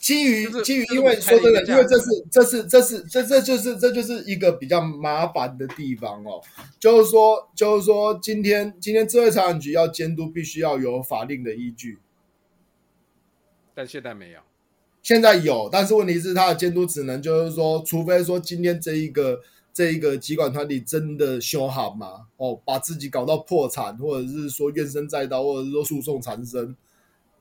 [0.00, 6.40] 基于基于，因为说真的，因为这是这是这是这这就是这就是一个比较麻烦的地方哦。
[6.80, 11.98] 就是说就是说，今天今天智慧财产局要监督，必须要有法令的依据，
[13.74, 14.40] 但现在没有。
[15.02, 19.42] 现在有，但是问题是，他的监督只能就是说，除非说今天这一个。
[19.72, 22.26] 这一个集管团体真的凶悍吗？
[22.36, 26.76] 哦，把自己搞到破产，或者是说怨声载道，或者是说诉讼缠身，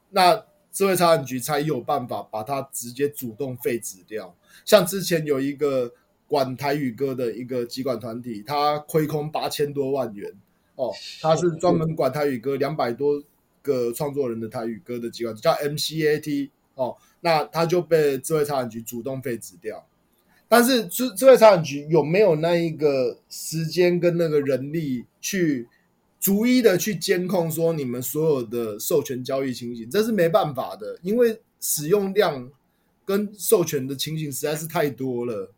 [0.09, 0.41] 那
[0.71, 4.33] 智慧财产局才有办法把它直接主动废止掉。
[4.63, 5.91] 像之前有一个
[6.27, 10.31] 管台语歌的一个集管团体，他亏空八千多万元
[10.75, 13.21] 哦，他是专门管台语歌两百多
[13.61, 19.85] 个创作人的台语歌的集管，叫 MCAT 哦，那他就被智慧财产局主动废止掉。
[20.53, 25.65] 但是智智慧财产局有没有那一个时间跟那个人力去
[26.19, 29.89] 逐一的去监控说你们所有的授权交易情形？
[29.89, 32.51] 这是没办法的，因为使用量
[33.05, 35.53] 跟授权的情形实在是太多了。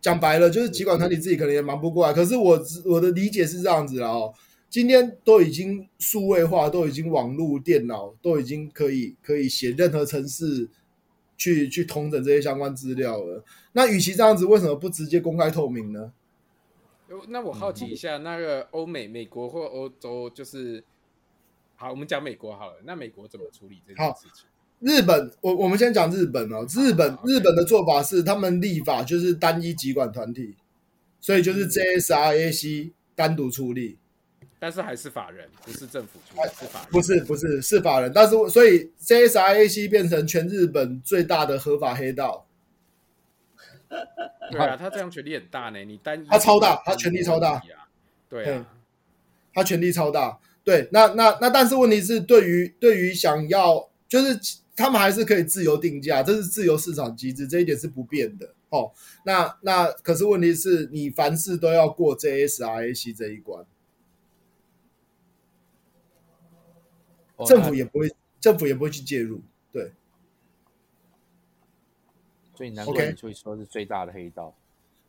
[0.00, 2.12] 讲白了，就是集管团体自己可能也忙不过来。
[2.12, 4.32] 可是我我的理解是这样子啊，哦，
[4.70, 10.68] 今天都已经数位化，都已经网络电脑都已经可以可以写任何程式。
[11.40, 13.42] 去去通整这些相关资料了。
[13.72, 16.12] 那与其这样子，为什么不直接公开透明呢？
[17.28, 20.84] 那我好奇一下，那个欧美、美国或欧洲，就是
[21.76, 22.74] 好，我们讲美国好了。
[22.84, 24.44] 那美国怎么处理这件事情？
[24.80, 26.66] 日本，我我们先讲日本哦。
[26.68, 30.54] 日本、好日本的做法是，他们立法就是单一集管团体，
[31.20, 33.98] 所以就是 JSRAC 单独处理。
[34.60, 36.88] 但是还是法人，不是政府处理，是法人。
[36.92, 42.46] 不是不是是法人，但是所以 JSIAC 变成全日本最大的合法黑道。
[44.52, 45.82] 对啊，他这样权力很大呢。
[45.84, 47.60] 你单一他超大，他权力超大。
[48.28, 48.66] 对啊，
[49.54, 50.38] 他权力超大。
[50.62, 54.38] 对，那那那，但是问题是，对于对于想要，就是
[54.76, 58.54] 他们还是可以自由定价，这是自由市场机制，这一点是不变的。
[58.68, 58.92] 哦，
[59.24, 63.64] 那那可是问题是你凡事都要过 JSRAC 这一关，
[67.46, 69.40] 政府也不会，政府也不会去介入。
[69.72, 69.92] 对。
[72.54, 74.54] 所以难怪你会说是最大的黑道，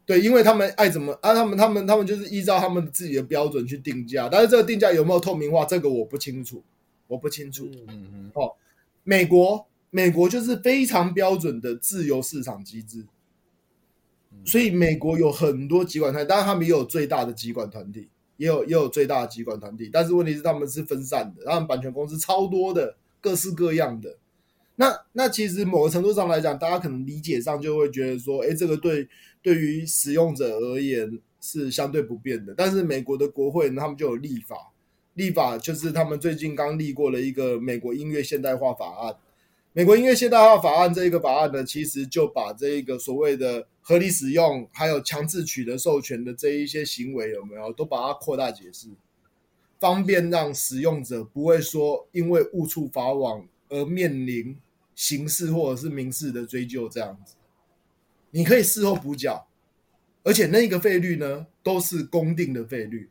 [0.06, 6.64] 对，因为他们爱怎么啊，他们他们他们就是依照他们自己的标准去定价，但是这个定价有没有透明化，这个我不清楚，
[7.08, 7.70] 我不清楚。
[7.90, 8.56] 嗯嗯哦，
[9.04, 13.06] 美国美国就是非常标准的自由市场机制，
[14.46, 18.08] 所以美国有很多集管团体，当然他们也有最大的集管团体，
[18.42, 24.18] 也有也有最大的集管团体，但是问题是他们是分散的，他们版权公司超多的，各式各样的。
[24.78, 29.08] 那那其实某个程度上来讲，大家可能理解上就会觉得说，哎，这个对
[29.44, 32.56] 对于使用者而言是相对不便的。
[32.58, 34.72] 但是美国的国会呢，他们就有立法，
[35.14, 39.16] 立法就是他们最近刚立过了一个美国音乐现代化法案。
[39.74, 48.88] 美国音乐现代化法案这一个法案呢，其实就把这一个所谓的合理使用还有强制取得授权的这一些行为有没有，都把它扩大解释，
[49.80, 54.58] 方便让使用者不会说因为误触法网而面临。
[54.94, 57.34] 刑事或者是民事的追究，这样子，
[58.30, 59.48] 你可以事后补缴，
[60.22, 63.10] 而且那个费率呢，都是公定的费率。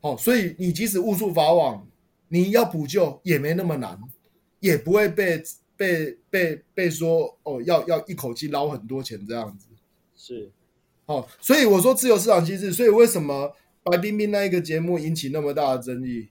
[0.00, 1.86] 好，所以你即使误触法网，
[2.26, 4.00] 你要补救也没那么难，
[4.58, 5.40] 也不会被
[5.80, 9.66] 被被被说哦，要要一口气捞很多钱这样子。
[10.14, 10.50] 是，
[11.06, 16.28] 哦，所以我说自由市场机制，所以为什么白冰冰那一个节目引起那么大的争议？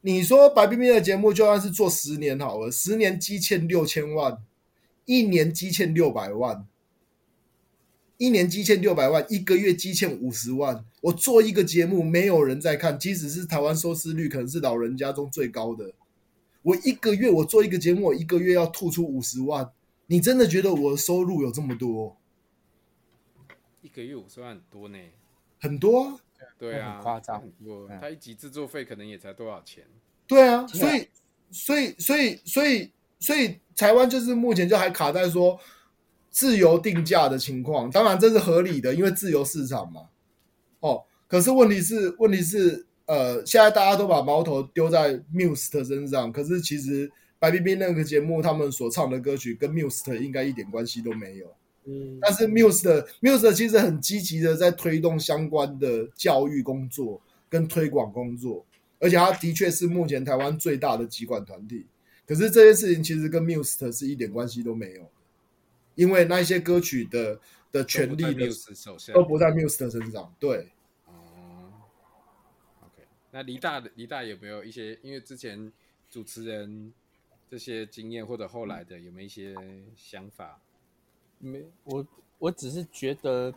[0.00, 4.38] 你说白冰冰的节目就算是做十年好了，十年积欠六千万，
[5.04, 6.66] 一年积欠六百万，
[8.16, 10.82] 一年积欠六百万，一个月积欠五十万。
[11.02, 15.92] 我做一个节目，没有人在看，即使是台湾收视率可能是老人家中最高的。
[16.62, 19.70] 我一个月我做一个节目，我一个月要吐出五十万，
[20.06, 22.16] 你真的觉得我的收入有这么多？
[23.82, 24.98] 一个月五十万很多呢，
[25.60, 26.20] 很多啊。
[26.56, 27.42] 对啊，很夸张。
[27.64, 29.84] 我他一集制作费可能也才多少钱？
[30.26, 31.08] 对啊，所以，
[31.50, 32.90] 所以，所以，所以，
[33.20, 35.58] 所以，台湾就是目前就还卡在说
[36.30, 37.88] 自由定价的情况。
[37.90, 40.08] 当然这是合理的，因为自由市场嘛。
[40.80, 51.46] 哦，可是问题是，问题是，呃，现在大家都把矛头丢在 Muse 身上，可是其实白冰冰那个节目他们所唱的歌曲跟 Muse 应该一点关系都没有。
[51.86, 57.18] 嗯，但是 Muse 的 Muse 的其实很积极的在推动相关的教育工作
[57.48, 58.62] 跟推广工作，
[58.98, 61.86] 而且他的确是目前台湾最大的集管团体。
[62.26, 65.10] 可是这件事情其实跟 Muse 是一点关系都没有，
[65.94, 67.40] 因为那些歌曲的
[67.72, 68.50] 的权利的
[69.14, 70.30] 都不在 Muse 的身上。
[70.38, 70.68] 对，
[73.30, 74.98] 那黎大的黎大有没有一些？
[75.02, 75.70] 因为之前
[76.10, 76.92] 主持人
[77.50, 79.54] 这些经验，或者后来的有没有一些
[79.96, 80.60] 想法？
[81.38, 82.06] 没，我
[82.38, 83.54] 我只是觉得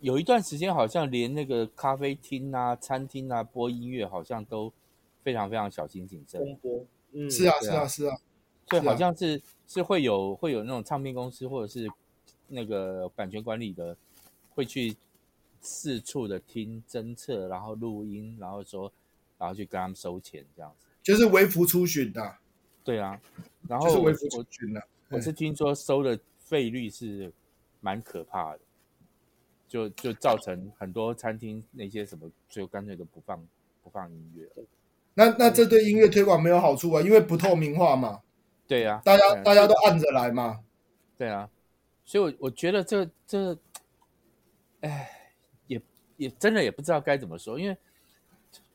[0.00, 4.72] 有一段时间，好像连那个咖啡厅啊、餐厅啊播音乐，好像都
[5.22, 6.56] 非常非常小心谨慎。
[6.56, 8.16] 播，嗯，是啊，是啊，是啊，
[8.68, 11.90] 所以好像是是会有会有那种唱片公司或者是
[12.48, 13.96] 那个版权管理的，
[14.50, 14.96] 会去
[15.66, 18.92] 四处的听侦测，然后录音，然后说，
[19.36, 22.36] 然后去跟他们收钱这样子，就是微服出巡的。
[22.84, 23.20] 对啊，
[23.68, 24.82] 然后就是微服出巡的。
[25.10, 26.18] 我是听说收的。
[26.46, 27.32] 费率是
[27.80, 28.60] 蛮可怕的，
[29.66, 33.44] 就就造成很多餐厅那些什么，就干脆都不放
[33.82, 34.48] 不放音乐。
[35.14, 38.22] 那那这对音乐推广没有好处啊，因为不透明化嘛。
[38.68, 40.62] 对呀、啊，大家大家都按着来嘛。
[41.18, 41.50] 对啊，
[42.04, 43.58] 所以我，我我觉得这这，
[44.82, 45.10] 哎，
[46.16, 47.76] 也也真的也不知道该怎么说，因为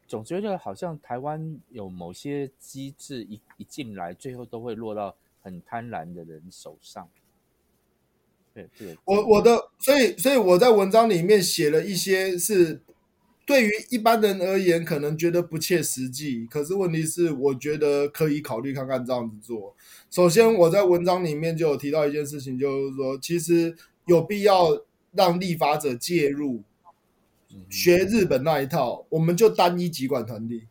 [0.08, 7.08] 总觉得好像台湾有某些机制一一进来，最后都会落到很贪婪的人手上。
[8.54, 12.82] 对对，我我的，所以所以我在文章里面写了一些是
[13.46, 19.74] 对于一般人而言可能觉得不切实际，可是问题是我觉得可以考虑看看这样子做。
[20.10, 23.74] 首先我在文章里面就有提到一件事情，就是说其实
[24.06, 24.84] 有必要
[25.14, 26.62] 让立法者介入，
[27.70, 30.68] 学日本那一套，我们就单一集管团体。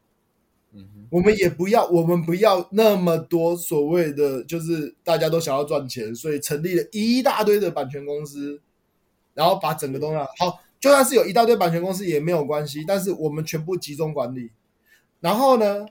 [0.72, 8.60] 嗯哼，我们也不要，我们不要那么多所谓的，就是大家都想要赚钱，所以成立了一大堆的版权公司，
[9.34, 14.50] 然后把整个东西好，就算是有一大堆版权公司也没有关系，但是我们全部集中管理。
[15.20, 15.86] 然后呢，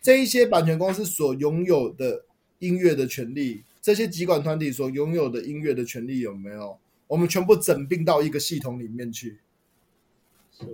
[0.00, 2.24] 这一些版权公司所拥有的
[2.60, 6.78] 音乐的权利，这些集管团体所拥有的音乐的权利有没有？
[7.08, 9.40] 我们全部整并到一个系统里面去。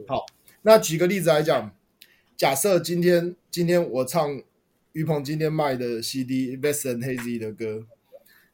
[0.07, 0.27] 好，
[0.63, 1.73] 那举个例子来讲。
[2.37, 4.43] 假设今天今天我唱
[4.93, 7.87] 于鹏今天卖的 CD Best and & Hazy 的歌，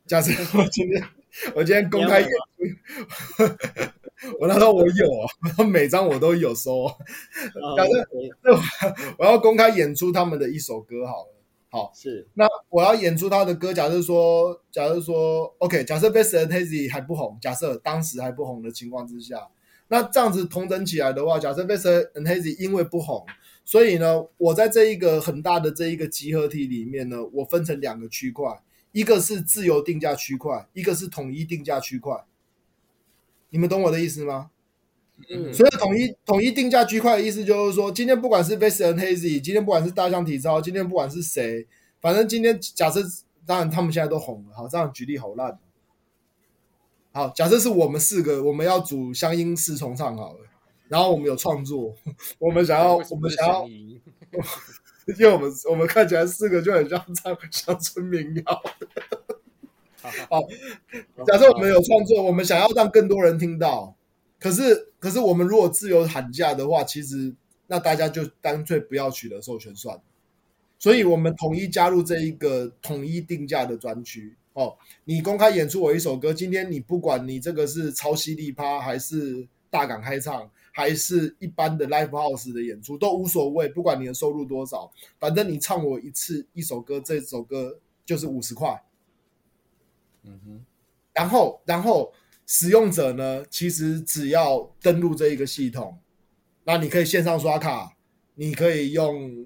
[0.06, 1.04] 假设我今天
[1.56, 3.42] 我今天公开演出，
[4.38, 6.86] 我那时候我有啊，每张我都有收。
[7.76, 8.62] 假设我
[9.18, 11.34] 我要公开演出他们的一首歌，好了，
[11.68, 13.74] 好是那我要演出他的歌。
[13.74, 19.48] 假设说，假设说，OK，假设 Best and & Hazy 还不红，假设当时还不红的情况之下，
[19.92, 21.82] 那这样子同等起来的话，假设 Ves
[22.14, 23.26] and & Hazy 因为不红。
[23.62, 28.62] 所以呢，我在这一个很大的这一个集合体里面呢，我分成两个区块，
[28.92, 32.24] 一个是自由定价区块，一个是统一定价区块。
[33.50, 34.50] 你们懂我的意思吗？
[35.28, 35.52] 嗯。
[35.52, 41.66] 所以统一统一定价区块的意思就是说，今天不管是 Vast & Hazy，今天不管是大象体操，今天不管是谁，
[42.00, 43.02] 反正今天假设，
[43.44, 45.58] 当然他们现在都红了，好，这样举例好烂。
[47.12, 50.40] 好，假设是我们四个，我们要组乡音四重唱好了。
[50.88, 51.94] 然后我们有创作，
[52.38, 58.62] 我们想要， 我们想要，因为我们我们看起来四个就很像唱乡村民谣。
[60.28, 60.42] 好，
[61.26, 63.94] 假设我们有创作，我们想要让更多人听到，
[64.38, 67.34] 可是可是我们如果自由喊价的话，其实
[67.66, 70.02] 那大家就干脆不要取得授权算了。
[70.78, 74.36] 所以我们统一加入这一个统一定价的专区。
[74.54, 80.50] 哦，你公开演出我一首歌，今天你不管你这个是超犀利趴还是大港开唱。
[80.74, 84.90] 还是一般的 live house 的演出都无所谓，不管你的收入多少，
[85.20, 88.82] 反正你唱我一次一首歌，这首歌就是五十块。
[90.22, 90.64] 嗯哼，
[91.12, 92.10] 然后然后
[92.46, 95.98] 使用者呢，其实只要登录这一个系统，
[96.64, 97.94] 那你可以线上刷卡，
[98.34, 99.44] 你可以用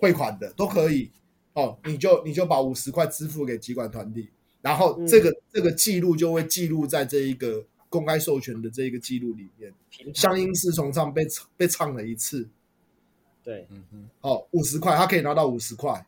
[0.00, 1.12] 汇款的都可以
[1.56, 4.30] 哦，你就你就把五十块支付给集管团体，
[4.62, 7.66] 然后这个、嗯、这个记录就会记录在这一个。
[7.88, 9.72] 公开授权的这一个记录里面，
[10.12, 11.24] 乡音四重唱被
[11.56, 12.46] 被唱了一次，
[13.44, 16.04] 对，嗯哼，哦，五十块，他可以拿到五十块。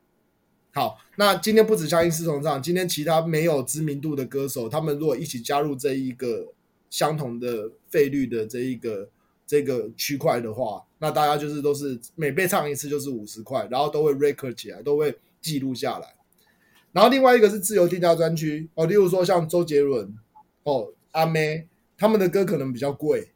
[0.75, 6.53] 好，那今天不止乡音四重唱，今天其他没有知名度的歌手，他们如果一起加入这一个
[6.91, 9.09] 相同的费率的这一个
[9.47, 16.15] 这个区块的话，那大家就是都是每被唱一次就是五十块，然后都会 record 起来，都会记录下来。
[16.93, 20.15] 然后另外一个是自由定价专区哦，例如说像周杰伦
[20.63, 20.93] 哦。
[21.13, 21.67] 阿妹
[21.97, 23.33] 他们的歌可能比较贵，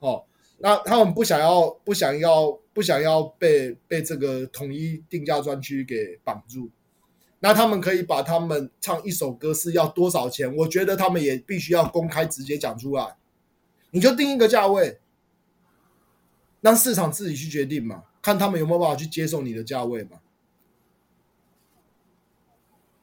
[0.00, 0.24] 哦，
[0.58, 6.68] 那他们不想要不想要不想要被被这个统一定价专区给绑住，
[7.38, 10.54] 那他们可以把他们唱一首歌是要多少钱？
[10.56, 13.16] 我觉得他们也必须要公开直接讲出来，
[13.92, 14.98] 你就定一个价位，
[16.60, 20.18] 让市场自己去决定嘛，看他们有没有办法去接受你的价位嘛。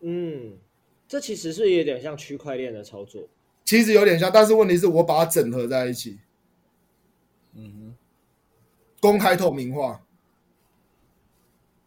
[0.04, 0.58] 嗯，
[1.08, 3.30] 这其实是有点像区块链的操作。
[3.64, 6.18] 其实有点像，但是问题是我把它整合在一起，
[7.54, 7.96] 嗯哼，
[9.00, 10.04] 公开透明化，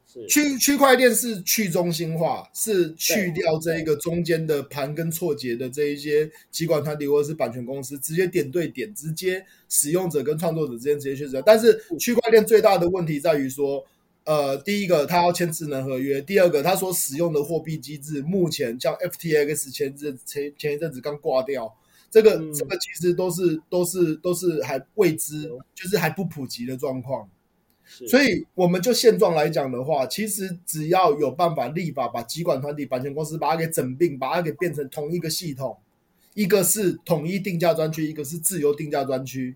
[0.07, 11.43] 是区区块链是去中心化，是去掉这一个中间的盘根错节的这一些集管团体或者是版权公司，直接点对点，直接使用者跟创作者之间直接确认。
[11.45, 13.85] 但是区块链最大的问题在于说。
[14.25, 21.77] 呃，第一个，他要签智能合约；第二个，他所使用的货币机制，目前像 FTX 前阵前前一阵子刚挂掉，
[22.11, 25.43] 这个、嗯、这个其实都是都是都是还未知，
[25.75, 27.29] 就是还不普及的状况。
[28.09, 35.77] 所以，我们就现状来讲的话，其实只要有办法立法把集管团体、版权公司把它给整并，把它给变成同一个系统，
[36.33, 39.55] 一个是统一定价专区，一个是自由定价专区。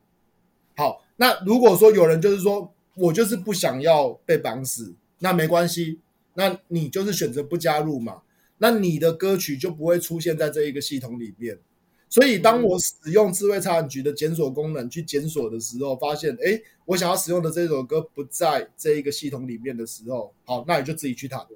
[0.76, 2.70] 好，那如果说有人就是说。
[2.98, 6.00] 我就是不想要被绑死，那没关系，
[6.34, 8.22] 那你就是选择不加入嘛，
[8.58, 11.58] 那你的歌曲就不会出现在这一个系统里面。
[12.10, 21.46] 所以当我使用智慧财产局的检索功能去检索的时候，发现，哎，我想要使用的这首歌不在这一个系统里面的时候，好，那你就自己去谈。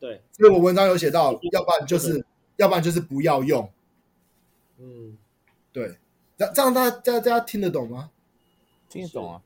[0.00, 2.24] 对，所以我文章有写到，要不然就是，
[2.56, 3.70] 要不然就是不要用。
[4.78, 5.16] 嗯，
[5.70, 5.98] 对，
[6.38, 8.10] 这这样大家大家大家听得懂吗？
[8.88, 9.42] 听得懂啊。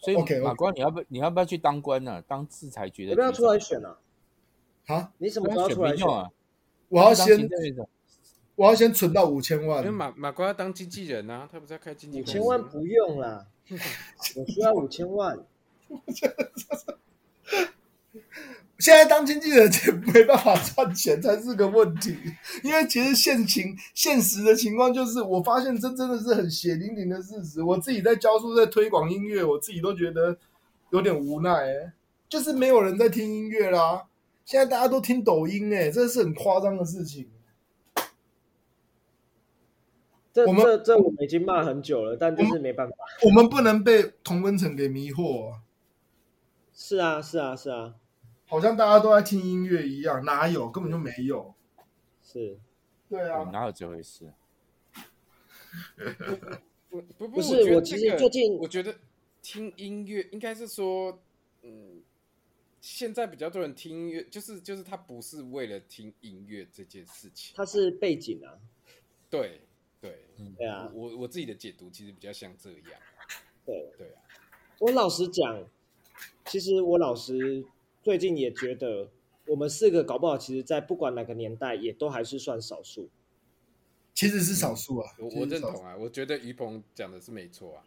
[0.00, 2.24] 所以马光，你要不你要不要去当官呢、啊？
[2.26, 3.10] 当制裁局的？
[3.10, 3.96] 要不要出来选呢、
[4.86, 4.94] 啊？
[4.94, 5.12] 啊？
[5.18, 6.30] 你什么时候出来选啊？
[6.88, 7.48] 我要先
[8.54, 9.80] 我要先存到五千万。
[9.80, 12.26] 因为马马哥要当经纪人啊，他不是要开经纪人？
[12.26, 13.46] 五千万不用啦，
[14.36, 15.44] 我需要五千万。
[18.78, 22.16] 现在当经纪人也没办法赚钱才是个问题，
[22.62, 27.60] 因为其实现情现实的情况就是，我发现这真的是很血淋淋的事实。
[27.60, 30.38] 我自己在教书，在推广音乐，我自己都觉得
[30.90, 31.92] 有点无奈，欸，
[32.28, 34.06] 就是没有人在听音乐啦。
[34.44, 37.28] 现在大家都听抖音，欸，哎，这是很夸张的事情。
[40.32, 45.54] 这我们这这我们已经骂很久了，但就是没办法，我们不能被同温层给迷惑。
[46.72, 47.94] 是啊，是啊，是啊。
[48.48, 50.70] 好像大家都在听音乐一样，哪有？
[50.70, 51.54] 根本就没有。
[52.22, 52.58] 是，
[53.08, 54.32] 对啊，哪有这回事？
[56.88, 58.96] 不不不是，我其实最近我觉得
[59.42, 61.20] 听音乐应该是说，
[61.62, 62.02] 嗯，
[62.80, 68.56] 现在比较多人听音乐，就是就是他不是为了听音乐这件事情，他是背景啊。
[69.28, 69.60] 对
[70.00, 70.24] 对，
[70.56, 72.80] 对啊，我我自己的解读其实比较像这样。
[73.66, 74.22] 对对啊，
[74.78, 75.62] 我老实讲，
[76.46, 77.62] 其实我老实。
[78.08, 79.10] 最近也觉得，
[79.44, 83.10] 我们四个搞不好，其实，在不管哪个年代，也都还是算少数。
[84.14, 87.84] 其实是少数啊，我我认同啊，我觉得于鹏讲的是没错啊。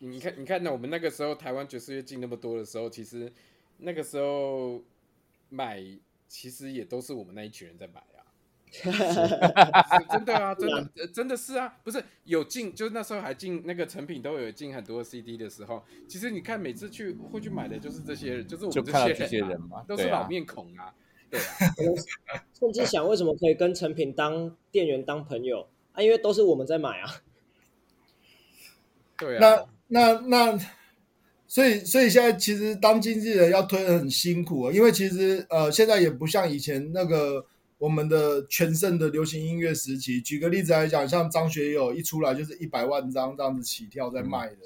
[0.00, 3.32] 你看，你看，那我们那个时候台湾爵士乐进那么多的时候，其实
[3.78, 4.82] 那个时候
[5.48, 5.80] 买，
[6.26, 8.02] 其实也都是我们那一群人在买。
[10.10, 20.94] 真的啊， 真的，呃，真的是啊，不是有进，就是那时候还进那个成品都有进很多 CD 的时候，其实你看每次去会去买的就是这些人，就是我们这些人，啊，这些人嘛，都是老面孔啊，
[21.30, 21.44] 对啊，
[21.76, 26.02] 对啊甚至想为什么可以跟成品当店员当朋友啊？
[26.02, 27.20] 因为都是我们在买啊，
[29.18, 30.58] 对啊，那那那，
[31.46, 37.44] 所以所以现在其实当经纪人要推的很辛苦啊，因为其实呃现在也不像以前那个。
[37.82, 44.58] 我们的全盛的流行音乐时期，举个例子来讲，像张学友一出来就是一百万张这样子起跳在卖的，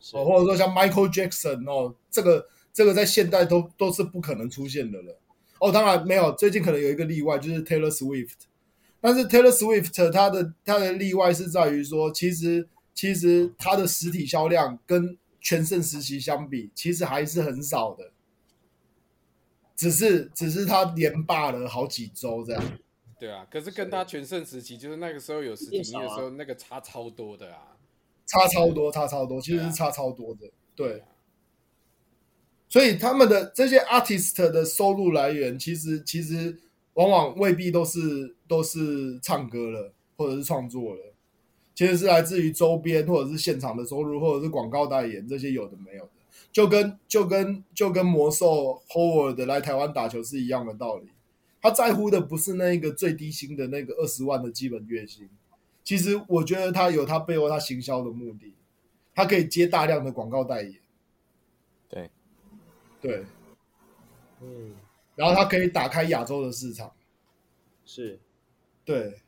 [0.00, 5.20] 是哦，或者说像 Michael Jackson 哦，这个这个在现代都都是不可能出现的了。
[5.60, 8.46] 哦，当然没有，最近可能有一个例外，就是 Taylor Swift。
[9.02, 18.10] 但是 Taylor Swift 它的它的例外是在于说，其实其实它的实体销量跟全盛时期相比，其实还是很少的。
[19.82, 22.62] 只是，只是他连霸了好几周这样。
[23.18, 27.76] 对啊，可是跟他全盛时期，就是那个时候有实体音乐的时候，那个差超多的啊，
[28.26, 30.48] 差超多，差超多，其实是差超多的。
[30.76, 31.02] 对，
[32.68, 36.56] 所以他们的这些 artist 的收入来源，其实其实
[36.94, 41.12] 往往未必都是都是唱歌了，或者是创作了，
[41.74, 46.10] 其实是来自于周边或者是现场的收入，或者是广告代言这些有的没有的。
[46.52, 51.08] 就跟就跟就跟魔兽 Howard 来台湾打球是一样的道理，
[51.60, 55.28] 他在乎的不是那个最低薪的那个二十万的基本月薪，
[55.82, 58.54] 其实我觉得他有他背后他行销的目的，
[59.14, 60.74] 他可以接大量的广告代言，
[61.88, 62.10] 对，
[63.00, 63.24] 对，
[64.42, 64.74] 嗯，
[65.16, 66.92] 然后他可以打开亚洲的市场，
[67.86, 68.20] 是，
[68.84, 69.20] 对，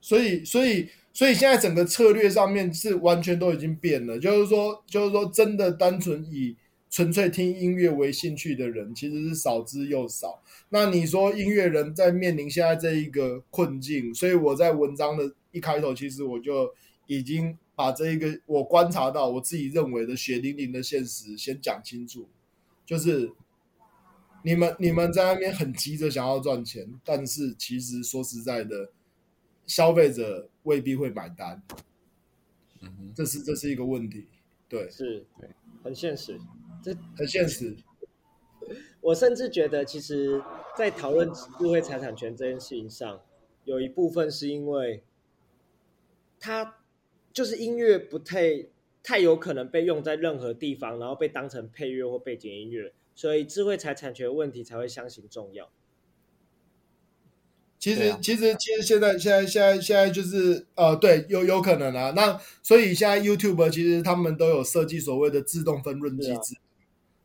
[0.00, 0.88] 所以所以。
[1.12, 6.56] 所以现在整个策略上面是完全都已经变了，就是说，就是说，真的单纯以
[6.88, 10.42] 纯粹听音乐为兴趣的人，其实是少之又少。
[10.70, 16.72] 那你说音乐人在面临现在这一个困境，所以我在文章的一开头，其实我就
[17.06, 22.26] 已经把这一个我观察到我自己认为的血淋淋的现实先讲清楚，
[22.86, 23.30] 就是
[24.42, 28.90] 你们你们在那边很急着想要赚钱，但是其实说实在的。
[29.64, 31.62] 消费者未必会买单，
[32.80, 34.26] 嗯，这是这是一个问题，
[34.68, 35.48] 对，是，对，
[35.82, 36.38] 很现实，
[36.82, 37.76] 这很现实。
[39.00, 40.40] 我甚至觉得，其实，
[40.76, 43.20] 在讨论智慧财产权这件事情上，
[43.64, 45.02] 有一部分是因为，
[46.38, 46.78] 它
[47.32, 48.66] 就是音乐不太
[49.02, 55.68] 太有可能被用在任何地方，然后被当成配乐或背景音乐，所以智慧财产权问题才会相形重要。
[57.82, 62.12] 其实，啊、其实，其实现在，现在，现在，现在就是，呃，对，有有可能啊。
[62.14, 66.54] 那所以现在 YouTube 其实他们都有设计所谓的自动分润机制，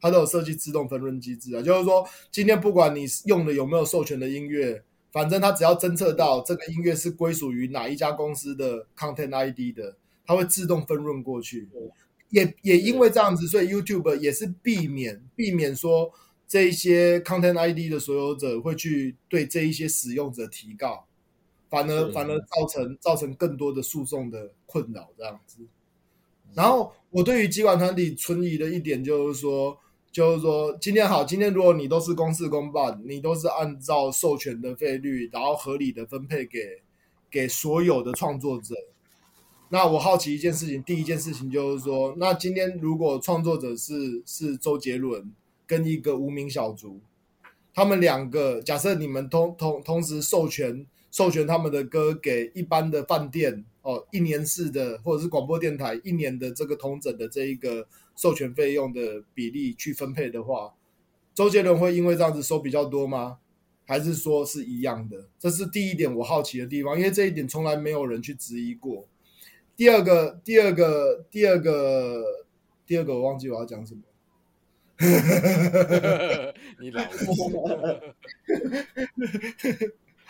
[0.01, 1.61] 它、啊、都有设计自动分润机制啊。
[1.61, 4.81] 就是说，今天不管你用的有没有授权的音乐，
[5.11, 9.95] 反正它只要侦测到这个音乐是归属于哪一家公司的 Content ID 的，
[10.25, 11.69] 它会自动分润过去。
[12.31, 16.11] 也也因为这样子，所以 YouTube 也是避免避免说。
[16.47, 21.05] 这一些 Content ID 的所有者会去对这一些使用者提告，
[21.69, 25.59] 反而反而造成造成更多的诉讼的困扰这样子。
[26.53, 29.77] 然后我对于集管团体存疑的一点就是说，
[30.11, 36.81] 就是说今天好，今天如果你都是公事公办，你都是按照授权的费率，然后合理的分配给
[37.29, 38.73] 给所有的创作者。
[39.69, 45.29] 那我好奇一件事情，第一件事情就是说，那今天如果创作者是是周杰伦
[45.68, 47.01] 跟一个无名小卒，
[47.74, 60.74] 他们两个假设你们同同同时授权授权他们的歌给一般的饭店哦，一年式的或者是广播电台一年的这个通整的这一个授权费用的比例去分配的话，
[61.36, 63.39] 周杰伦会因为这样子收比较多吗？
[63.86, 65.30] 还是说是一样的？
[65.39, 69.07] 这是第一点我好奇的地方，因为这一点从来没有人去质疑过。
[69.78, 72.24] 第二个，第二个，第二个，
[72.86, 74.01] 第二个，我忘记我要讲什么。
[76.79, 77.03] 你老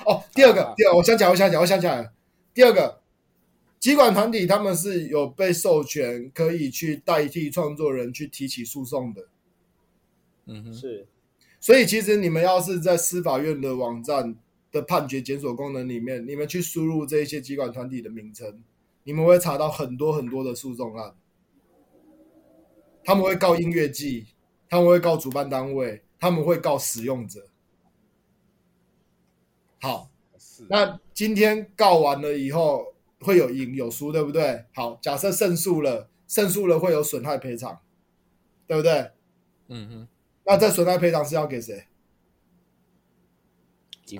[0.05, 2.13] 哦，第二个，第二个，我想讲，我想讲，我想起来了。
[2.53, 3.01] 第二个，
[3.79, 9.27] 集管团体他们是有被授权可以去代替创作人去提起诉讼的。
[10.45, 11.07] 嗯哼，是。
[11.59, 14.35] 所以其实你们要是在司法院的网站
[14.71, 18.61] 的判决检索功能里面，你们去输入这一些集管团体的名称。
[19.03, 21.15] 你们会查到很多很多的诉讼案，
[23.03, 24.27] 他们会告音乐祭，
[24.69, 27.47] 他们会告主办单位，他们会告使用者。
[29.79, 30.09] 好，
[30.69, 34.65] 那今天告完了以后会有赢有输，对不对？
[34.73, 37.79] 好，假设胜诉了，胜诉了会有损害赔偿，
[38.65, 39.11] 对不对？
[39.67, 40.07] 嗯哼。
[40.43, 41.87] 那这损害赔偿是要给谁？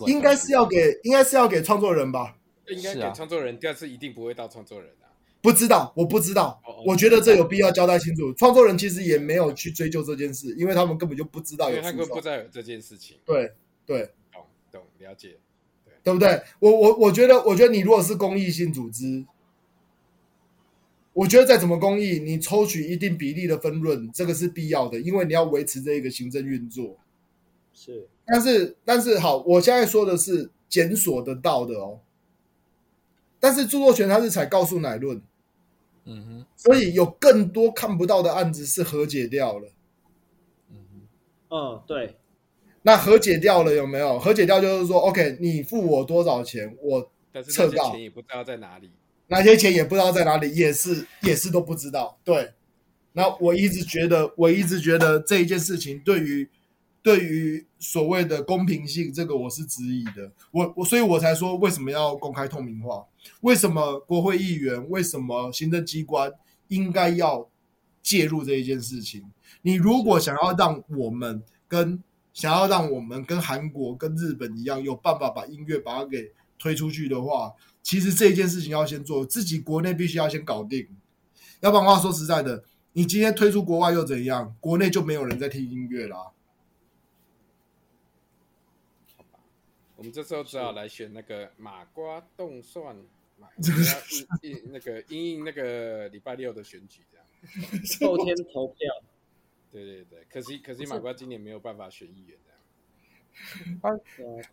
[0.06, 2.38] 应该是要给，应该是要给创作人吧。
[2.68, 5.07] 应该给创作人，第二次一定不会到创作人啊。
[5.48, 6.60] 不知道，我不知道。
[6.66, 6.88] Oh.
[6.88, 8.34] 我觉得这有必要交代清楚。
[8.34, 11.82] 创作人其实也没有去追究这件事，因为他们根本就不知道有。
[11.82, 13.16] 他们不知道有这件事情。
[13.24, 13.54] 对
[13.86, 15.38] 对，懂懂了解，
[15.86, 16.44] 对，对不对？
[16.60, 19.26] 我我我觉得，我觉得你如果是公益性组织，
[21.14, 26.98] 我觉得再怎么公益，你抽取一定比例的分润，这个是必要的，因为你要维持这一个行政运作。
[27.74, 32.02] 是，但是但是好，我现在说的是检索得到的哦。
[33.40, 35.22] 但是著作权它是采告诉乃论，
[36.08, 39.70] 嗯哼，所以有更多看不到的案子是和解掉了，
[40.72, 41.02] 嗯哼，
[41.50, 42.16] 嗯，对，
[42.82, 44.18] 那和解掉了有没有？
[44.18, 47.12] 和解掉就是说，OK，你付我多少钱，我
[47.50, 48.90] 撤告，钱也不知道在哪里，
[49.28, 52.18] 那些钱也不知道在哪里，也是也是都不知道。
[52.24, 52.54] 对，
[53.12, 56.50] 那我一直觉得，我一直觉得这一件事情对于。
[57.08, 60.30] 对于所谓的公平性，这个我是质疑的。
[60.52, 63.02] 我我所以，我才说为什么要公开透明化？
[63.40, 64.90] 为什么国会议员？
[64.90, 66.30] 为什么行政机关
[66.68, 67.48] 应该要
[68.04, 69.24] 介入这一件事情？
[69.62, 72.04] 你如果想要让我们跟
[72.34, 80.86] 想要让我们跟韩国、跟日本一样，有办法把音乐把它给推出去的话，其实这一件事情要先做，自己国内必须要先搞定。
[81.62, 84.54] 要不然话说实在的，你今天推出国外又怎样？
[84.60, 86.18] 国内就没有人在听音乐啦。
[89.98, 92.96] 我们这时候只好来选那个马瓜冻蒜，
[93.40, 93.50] 马
[94.72, 97.26] 那个因应那个礼拜六的选举这样，
[98.08, 98.78] 后天投票。
[99.72, 102.52] 对对对，可惜可惜马瓜今年没有办法选议员这
[103.64, 103.80] 样。
[103.82, 104.00] 啊，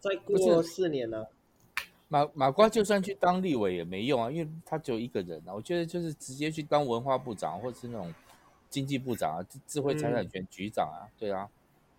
[0.01, 1.27] 再过四年呢？
[2.09, 5.55] 马马瓜就算去当立委也没用啊，因为他只有一个人啊。
[5.55, 8.13] 我觉得就是直接去当文化部长，或者是那种
[8.71, 11.49] 经济部长啊，智慧财产权局长啊，对啊，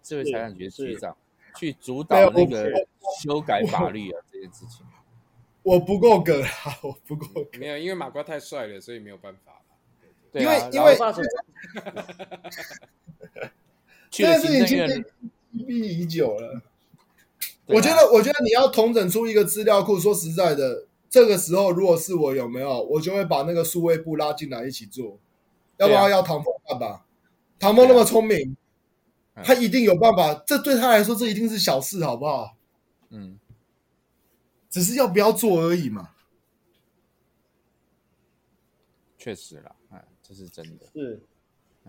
[0.02, 1.16] 智慧财产权局长。
[1.58, 2.86] 去主导那个
[3.26, 4.86] 修改法律啊，这件事情，
[5.64, 7.58] 我不够格啊，我不够格。
[7.58, 9.62] 没有，因为马瓜太帅了，所以没有办法。
[10.32, 10.96] 对，因为因为
[14.12, 15.04] 这件事情已经
[15.52, 16.62] 积弊已久了。
[17.66, 20.00] 我觉得，我觉得你要统整出一个资料库。
[20.00, 25.18] 说实在的，这个时候如果是我，有没有我就会把那个数位部拉进来一起做。
[25.78, 27.06] 要不然要唐风办吧？
[27.58, 28.56] 唐风那么聪明。
[29.44, 32.55] 他一定有办法，这对他来说，这一定是小事，好不好？
[33.10, 33.40] 嗯，
[34.70, 36.12] 只是要不要做而已嘛。
[39.18, 40.86] 确实啦，哎，这是真的。
[40.94, 41.22] 是，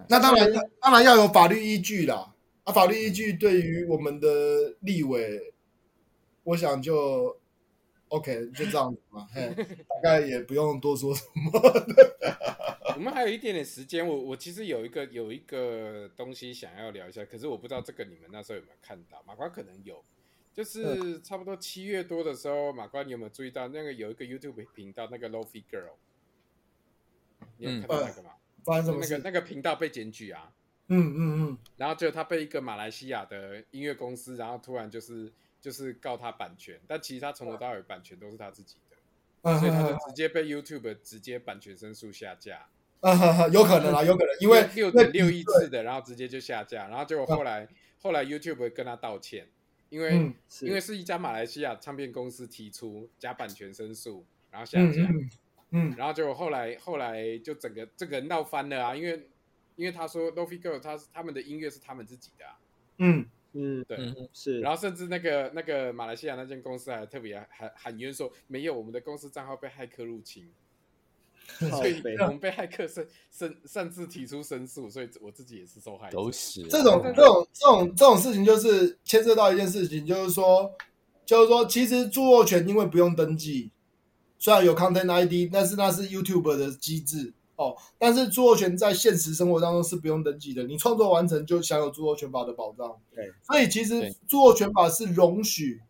[0.08, 2.34] 那当然，当然要有法律依据啦。
[2.64, 5.54] 啊，法律依据对于我们的立委，
[6.44, 7.38] 我想就。
[8.08, 9.52] OK，就这样子嘛，嘿，
[9.90, 11.60] 大概也不用多说什么。
[12.94, 19.20] 我们还有一点点时间，我我其实有一个有一个东西想要聊一下，可是我不知道这个你们那时候有没有看到？
[19.26, 20.04] 马瓜可能有，
[20.56, 25.92] 就是差不多七月多的时候，马哥你有没有注意到那个有一个 YouTube 频道，那个 Lo-Fi Girl，
[27.58, 28.30] 你有看到那个吗？
[28.64, 30.50] 发生什么那个那个频道被检举啊？
[30.88, 35.30] 嗯嗯嗯，然后就他被一个马来西亚的音乐公司，然后突然就是。
[35.58, 38.96] 就是告他版权，但其实他从头到尾版权都是他自己的，
[39.42, 42.68] 嗯、所以他就直接被 YouTube 直接版权申诉下架。
[43.00, 47.68] 嗯哼哼，有可能啊，有可能，因为六点六亿次的，然后直接就下架，然后结果后来、嗯、
[48.00, 49.48] 后来 YouTube 跟他道歉，
[49.88, 50.96] 因为、嗯、因为是。
[50.96, 55.30] 一家马来西亚唱片公司提出加版权申诉，然后下架，嗯，
[55.70, 59.28] 嗯然后就后来后来就整个这个闹翻了啊，因为
[59.76, 62.58] 因为他说 Lo-Fi Girl 他他们的音乐是他们自己的、啊，
[62.98, 63.26] 嗯。
[63.58, 70.46] 嗯，对，嗯是，然后甚至那个那个马来西亚那间公司还特别喊喊冤说，没有我们的公司账号被骇客入侵。
[71.58, 76.16] 所以我们被骇客甚甚擅自提出申诉，所以我自己也是受害者。
[76.16, 76.66] 狗屎！
[76.68, 80.70] 这种这种这种这种事情，就是牵涉到一件事情，就是说，
[81.24, 83.70] 就是说，其实著作权因为不用登记，
[84.38, 87.74] 虽然有 Content ID，但是那是 YouTube 的机制哦。
[87.96, 92.94] 但是著作权在现实生活当中是不用登记的，你创作完成就享有著作权法的保障。
[93.14, 95.80] 对，所以其实著作权法是容许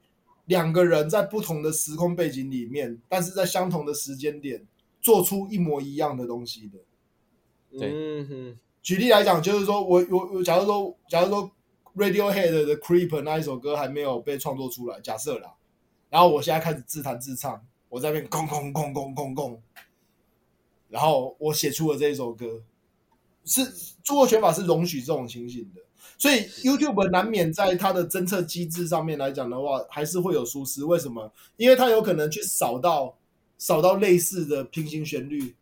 [0.45, 4.65] 两个人在不同的时空背景里面，但是在相同的时间点。
[5.07, 6.79] 做出一模一样的东西的，
[7.79, 8.59] 对，嗯哼。
[8.83, 11.49] 举例来讲，就是说我我我，假如说假如说
[11.95, 15.55] Radiohead 的 Creep 那一首歌还没有被创作出来，假设啦，
[16.11, 19.63] 然后我现在开始自弹自唱，我在那边空空空空空空，
[20.89, 22.65] 然后我写出了这一首歌，
[23.45, 23.65] 是
[24.03, 25.81] 著作权法是容许这种情形的，
[26.19, 30.85] 所以 YouTube 难免在它的侦测机制上面来讲的话，还是会有疏失。
[30.85, 31.33] 为什么？
[31.57, 33.17] 因为它有可能去扫到。
[33.59, 35.55] 扫到类似的平行旋律，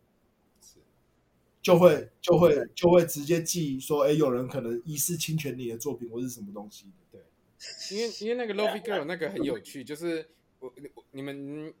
[1.61, 6.85] 就会就会就会直接记说，哎，有人可能疑似侵权你的作品或是什么东西。
[7.11, 7.21] 对，
[7.91, 10.27] 因为因为那个 Lo-Fi Girl 那个很有趣，就是
[10.59, 10.73] 我
[11.11, 11.73] 你们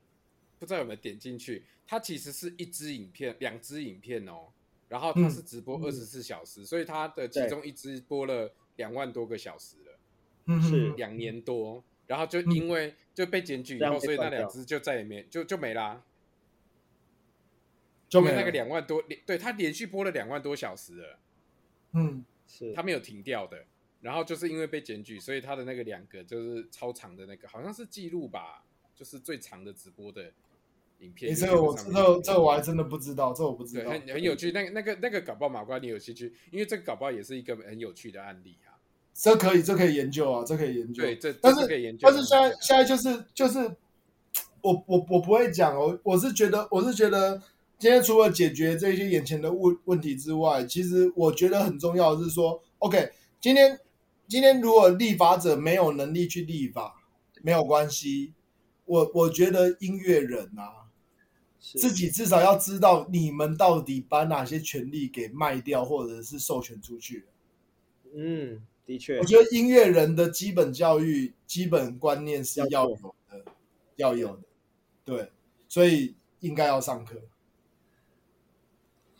[0.57, 4.47] 不知道有没有点进去，它其实是一支影片，两支影片哦，
[4.87, 9.99] 然后它是直播二十四小时，嗯、所以它的其中一支播了两万多个小时了，
[10.45, 10.91] 嗯，是。
[10.93, 11.83] 两年多。
[12.07, 16.03] 然后就因为就被检举以后，所以那两只就再也没就就没啦，
[18.07, 21.19] 就没那个两万多，对，他连续播了两万多小时了，
[21.93, 23.65] 嗯，是他没有停掉的。
[24.01, 28.63] 然后就是因为被检举，所以他的那个两个就是超长的那个，好像是记录吧，
[28.93, 30.31] 就是最长的直播的
[30.99, 31.33] 影片。
[31.33, 34.51] 这个我知道这个我还真的不知道，这我不知道，很很有趣。
[34.51, 38.64] 那个那个那个搞不好马瓜你有兴趣，因为这个搞不好也是一个很有趣的案例啊。
[39.17, 41.01] 这可以，这可以研究啊，这可以研究。
[41.01, 42.05] 对，这但是可以研究。
[42.05, 43.59] 但是现在现在就是就是，
[44.59, 47.41] 我我我不会讲哦，我是觉得我是觉得，
[47.79, 53.09] 今天除了解决这些眼前的问问题之外，其实我觉得很重要的是说，OK，
[53.39, 53.79] 今天
[54.27, 57.01] 今天如果立法者没有能力去立法，
[57.41, 58.33] 没有关系，
[58.83, 60.91] 我我觉得音乐人啊，
[61.61, 67.23] 自己至少要知道你们到底把哪些权利给卖掉，或者是授权出去。
[68.13, 68.61] 嗯。
[68.85, 73.45] 的确，我觉得音乐人的基本教育、基本观念是要有的，
[73.95, 74.43] 要有的，
[75.03, 75.31] 对，
[75.67, 77.19] 所以应该要上课。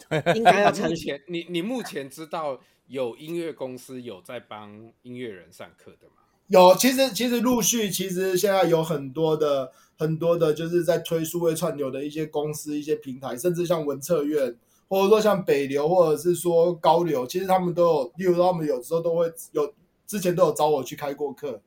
[0.35, 6.21] 应该要目前， 你你目前知道有音乐公司有在帮音乐人上课的吗？
[6.47, 14.55] 有，其实其实陆续，其实现在有很多的很多的，就是在推数位串流的一些公司、一些平台，甚至像文策院。
[14.87, 19.73] 或者说像北流，或者是说高流，其实他们都有，例如他们有时候都会有，
[20.05, 21.61] 之前都有找我去开过课，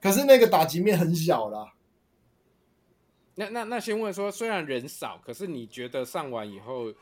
[0.00, 1.74] 可是那个打击面很小啦。
[3.36, 6.92] 那那那先问说，虽然人少，可是你觉得上完以后，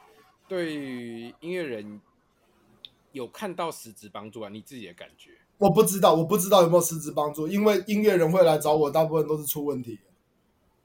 [0.46, 2.00] 对于音乐人
[3.10, 4.48] 有看到实质帮助啊？
[4.48, 5.32] 你自己的感觉？
[5.56, 9.98] 我不知道，我不知道有没有实质帮助，因为音乐人会来找我，大部分都是出问题。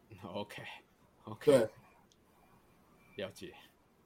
[0.33, 1.69] OK，OK，对，
[3.17, 3.53] 了解。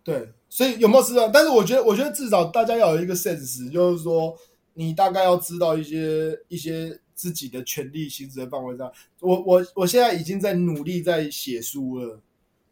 [0.07, 1.27] 对，所以有没有知道？
[1.27, 4.33] 但是我觉得，我觉得至少大家要有一个 sense，就是说，
[4.73, 8.89] 你大概要知道一些一些自己的权利行使的范围上。
[9.19, 12.21] 我我我现在已经在努力在写书了，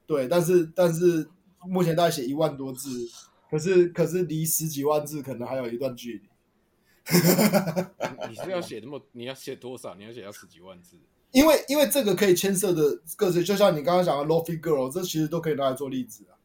[0.07, 1.27] 对，但是但是
[1.67, 3.05] 目前大概写一万多字，
[3.51, 6.21] 可是可是离十几万字可能还有一段距离。
[8.29, 9.01] 你是要写那么？
[9.11, 9.93] 你要写多少？
[9.95, 10.95] 你要写到十几万字？
[11.31, 16.39] 因为因为这个可以牵涉的各自，就像你刚刚讲的 Lo-Fi Girl，这其实都可以拿来做例子啊。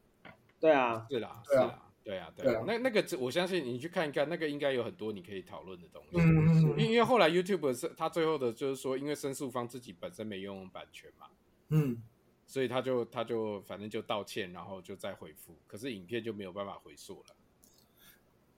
[0.61, 6.19] 对啊，是啦，是啦，对啊，对啊，那那个我相信你去看一看，那个应该有很多你可以讨论的东西。
[6.19, 11.29] 嗯，因为后来 YouTube 是他最后的就是说，因为申诉方自己本身没用版权嘛，
[11.71, 12.03] 嗯，
[12.47, 17.35] 所以他就他就反正就道歉，然后就再回复，可是影片就没有办法回溯了。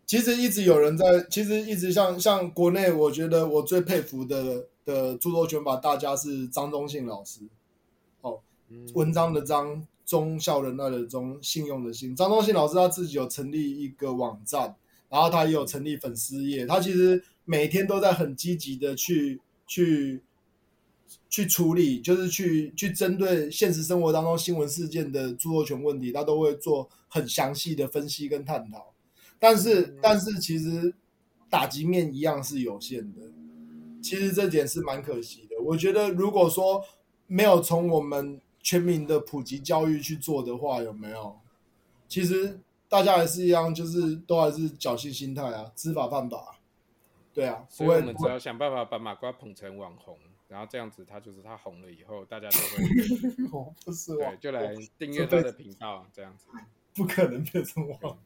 [0.05, 7.43] 其实一直有人在，其实一直像像国内，我觉得我最佩服的的著作权法大家是张忠信老师，
[8.23, 8.41] 哦，
[8.95, 9.87] 文章的章。
[10.05, 12.15] 忠孝仁爱的忠，信用的信。
[12.15, 14.75] 张忠信老师他自己有成立一个网站，
[15.09, 16.67] 然后他也有成立粉丝页。
[16.67, 20.23] 他其实每天都在很积极的去去
[21.29, 28.93] 去处理，就是去去针对现实生活当中新闻事件的著作权问题，他都会做很详细的分析跟探讨。
[29.39, 30.95] 但是，但是其实
[31.51, 33.21] 打击面一样是有限的。
[34.03, 35.61] 其实这点是蛮可惜的。
[35.63, 36.85] 我觉得如果说
[37.27, 41.39] 没有从我们全民的普及教育去做的话，有没有？
[42.09, 46.59] 其实大家还是一样，就是都还是侥幸心态啊，知法犯法。
[47.35, 56.47] 对啊，所以我们只要想办法把马瓜捧成网红，然后这样子，他就是他红了以后，大家都会 不是对，就来订阅他的频道，这样子。
[56.95, 58.19] 不可能变成网。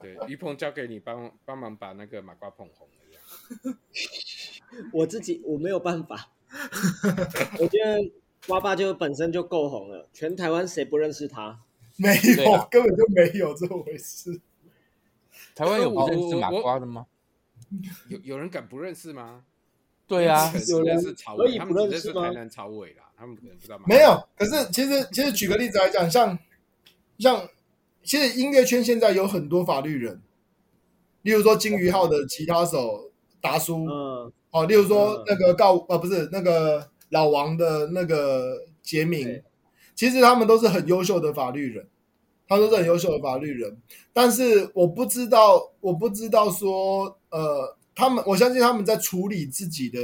[0.00, 2.94] 对，于鹏交给你帮帮忙把那个马瓜捧红了
[3.62, 3.78] 这样。
[4.92, 6.32] 我自己我没有办法，
[7.60, 8.12] 我觉得
[8.46, 11.60] 瓜爸就本身就够红了，全台湾谁不认识他？
[11.96, 14.40] 没有，啊、根本就没有这回事。
[15.54, 17.06] 台湾有不认识马瓜的吗？
[18.08, 19.44] 有有人敢不认识吗？
[20.06, 23.78] 对啊，有人是曹伟，他们只认识台南曹伟啦，他们可能不知道。
[23.86, 26.38] 没有，可是其实其实举个例子来讲，像
[27.18, 27.48] 像
[28.02, 30.20] 其实音乐圈现在有很多法律人，
[31.22, 39.42] 例如说金鱼号的吉他手达叔，嗯，哦，例如说那个告、嗯、啊不是那个老王的那个杰明，
[39.94, 41.86] 其实他们都是很优秀的法律人。
[42.48, 43.74] 他都是很优秀的法律人，
[44.12, 49.98] 但是我不知道，我不知道说，呃，他们，我相信他们在处理自己的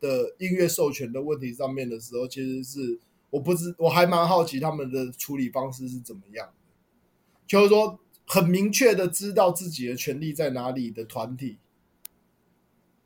[0.00, 2.98] 的音乐授权的问题上面的时候，其实是
[3.28, 6.52] 我不知，我还蛮好奇他们的处理方式是怎么样的，
[7.46, 11.58] 就是说很明确的知道自己的权利在哪里的团体，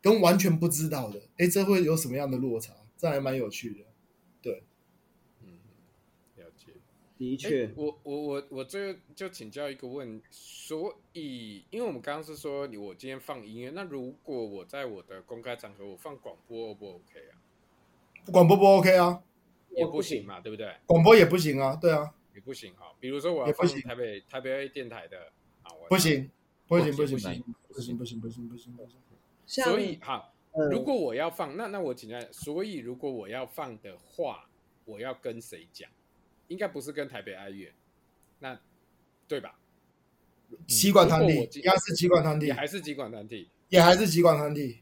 [0.00, 2.72] 跟完全不知道的，哎，这会有什么样的落差？
[2.96, 3.84] 这还蛮有趣的。
[4.42, 4.62] 对，
[5.42, 5.58] 嗯，
[6.36, 6.72] 了解
[7.16, 17.38] 的确，我我我我这就请教一个问，所以因为我们刚刚是说你我今天放音乐，那如果我在我的公开场合我放广播，O 不 OK 啊？
[18.32, 19.22] 广播不 OK 啊？
[19.70, 20.74] 也不行嘛，对不对？
[20.86, 22.92] 广播也不行啊，对啊，也不行啊。
[23.00, 25.32] 比如说我要放台北台北电台的
[25.62, 26.30] 啊，不行，
[26.66, 28.98] 不行，不行，不行，不行，不行，不行，不行，不行。
[29.46, 30.33] 所以好，
[30.70, 34.48] 如果我要放，那那我请教，所以如果我要放的话，
[34.84, 35.90] 我要跟谁讲？
[36.48, 37.72] 应该不是跟台北爱乐，
[38.38, 38.60] 那
[39.26, 39.58] 对吧？
[40.68, 44.80] 疾管团体应该是疾管团体，还是疾管团体，也还是疾管团体。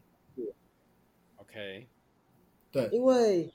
[1.37, 1.87] OK，
[2.71, 3.51] 对，因为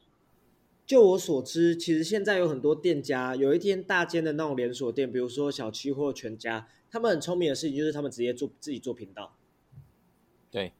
[0.85, 9.35] 就我所知，其实现在有很多店家，有一天大间的那种连锁店，比如说小七或全家，他们很聪明的事情就是他们直接做自己做频道。
[10.49, 10.71] 对，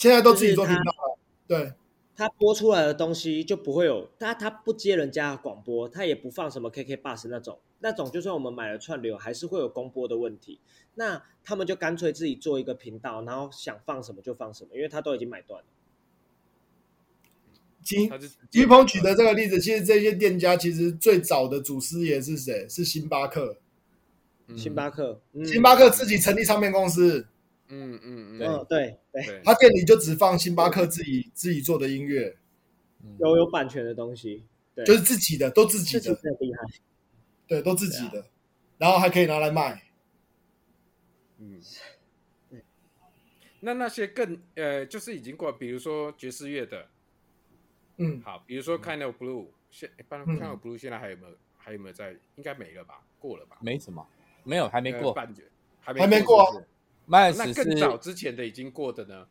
[0.00, 1.18] 现在都自己做频道了。
[1.46, 1.74] 对。
[2.16, 10.58] 他播出来的东西就不会有他，他不接人家广播，他也不放什么 KK Bus 那种，那种就算我们买了串流，还是会有公播的问题。
[10.94, 15.66] 那他们就干脆自己做一个频道，然后想放什么就放什么，因为他都已经买断了。
[17.82, 18.10] 金
[18.52, 22.66] 于鹏举的这个例子，其实这些店家其实最早的祖师爷是谁？
[22.68, 23.58] 是星巴克。
[24.56, 27.26] 星巴克，嗯、星巴克自己成立唱片公司。
[27.70, 28.98] 嗯嗯嗯，对。
[29.12, 32.36] 对，他店里就只放星巴克自己自己做的音乐，
[33.18, 34.44] 有有版权的东西，
[34.74, 36.60] 对，就是自己的，都自己的，很厉害，
[37.46, 38.26] 对，都自己的，
[38.78, 39.82] 然后还可以拿来卖。
[41.38, 41.60] 嗯，
[43.60, 46.86] 那那些更呃，就是已经过，比如说爵士乐的，
[47.96, 52.16] 嗯，好，比如说 Kind of Blue，现一般 Kind of Blue 现在还有没有还有没有在？
[52.36, 53.02] 应该没了吧？
[53.18, 53.58] 过了吧？
[53.60, 54.06] 没什么，
[54.44, 55.12] 没有，还没过，
[55.80, 56.62] 还没过。
[57.06, 59.26] 那更早之前的已经过的呢？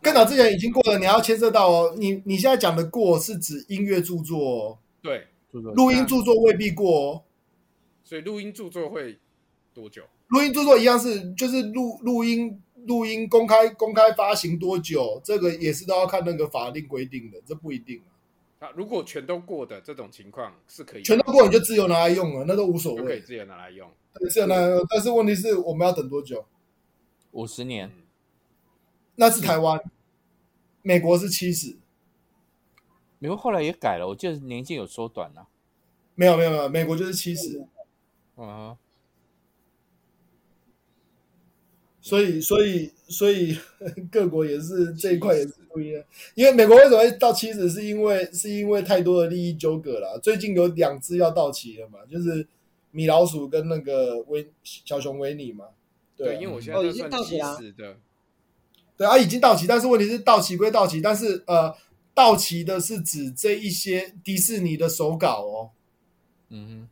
[0.00, 1.94] 更早之前已经过了，你要牵涉到哦。
[1.96, 7.22] 你你现在讲的过是指音乐著作哦，对，录音著作未必过哦。
[8.02, 9.18] 所以录音著作会
[9.72, 10.02] 多久？
[10.26, 15.20] 录音著作一样是就是录录音录音公开公开发行多久？
[15.24, 18.02] 这个也是都要看那个法令规定的，这不一定
[18.58, 18.70] 啊。
[18.74, 23.88] 如果全都过的这种情况是可以，全都过你就自由拿来用了，那都无所谓，可以自由拿来用。
[24.30, 26.44] 是那，但是问题是我们要等多久？
[27.32, 27.90] 五十年，
[29.16, 29.82] 那是台湾，
[30.82, 31.76] 美国是七十，
[33.18, 35.48] 美国后来也改了，我记得年限有缩短了。
[36.14, 37.66] 没有没有没有，美国就是七十。
[38.36, 38.76] 啊，
[42.00, 43.58] 所以所以所以
[44.12, 46.04] 各国也是这一块也是不一样，
[46.34, 47.68] 因为美国为什么会到七十？
[47.68, 50.20] 是因为是因为太多的利益纠葛了。
[50.22, 52.46] 最近有两只要到期了嘛，就是。
[52.92, 55.64] 米老鼠跟那个维小熊维尼嘛，
[56.14, 57.96] 对，对，因为我现在都算七十的，
[58.98, 61.74] 对啊，已经到期，但是问题是到期归到期，但是呃，
[62.12, 65.70] 到期的是指这一些迪士尼的手稿哦，
[66.50, 66.88] 嗯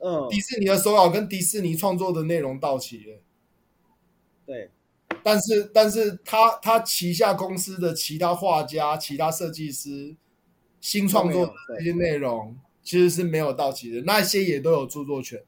[0.00, 3.20] 哼，嗯，迪士尼的手稿跟迪士尼创作的内容到期了，
[4.46, 4.70] 对，
[5.22, 10.16] 但是但是他他旗下公司的其他画家、其他设计师
[10.80, 12.58] 新创作的这些内容。
[12.86, 15.42] 其实是没有到期的，那些也都有著作权。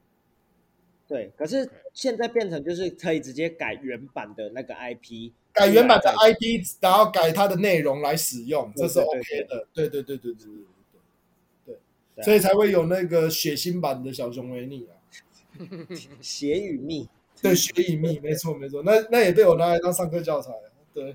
[1.06, 9.68] 对，可是现在变成就是可以直接改原版的那个 IP，改原版的 IP，然后改它的内容来使用，这是 OK 的。
[9.72, 10.02] 对对。
[10.02, 10.44] 对对对对
[11.64, 11.76] 对
[12.16, 14.98] 对，所以才会有那个血腥版的小熊维尼啊，
[16.20, 17.08] 血与蜜，
[17.40, 20.50] 对，血与蜜，没错没错，那那也被我拿来当上课教材，
[20.92, 21.14] 对。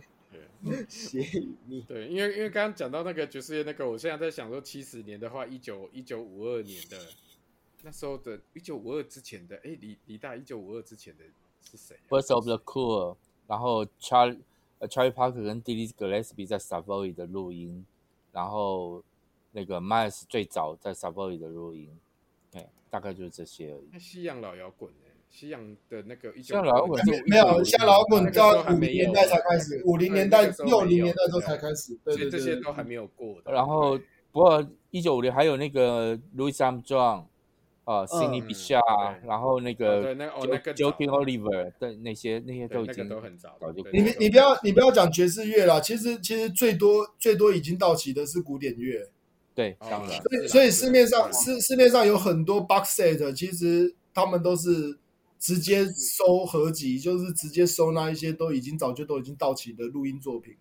[0.87, 6.97] 血与蜜，对，因为因为刚刚讲到那个爵士乐那个，我现在在想说，七十年的话，一九一九五二年的
[7.81, 11.23] 那时候的，一九五二之前的，哎，李李大，一九五二之前的
[11.63, 14.39] 是谁？First of the Cool，然后 Charlie
[14.81, 17.85] Charlie Parker 跟 Dizzy Gillespie 在 Savoy 的录音，
[18.31, 19.03] 然后
[19.51, 21.89] 那个 Miles 最早在 Savoy 的录音，
[22.51, 23.89] 对，大概就是这些而已。
[23.91, 24.91] 那西洋老摇滚。
[25.33, 25.59] 西洋
[25.89, 33.51] 的那个一九，老摇滚没有，像老摇滚到五零年代才开始，五零年代、六零年代都才开始，对对对，这些都还没有过的。
[33.51, 33.97] 然后，
[34.31, 37.25] 不过一九五零还有那个 Louis Armstrong
[37.83, 38.79] 啊，Sidney Bechet，
[39.25, 43.83] 然后那个 Joaquin Oliver 对那些那些都已经都很早，早就。
[43.91, 49.09] 你你不要你不要讲爵士乐了，其实其实最多最多已经到齐的是古典乐，
[49.55, 50.21] 对，当然。
[50.21, 54.99] 所以所以市面上市市面上有很多 box set，其实他们都是。
[55.43, 60.55] 直接收合集，就是直接收那一些都已经早就都已经到齐的录音作品。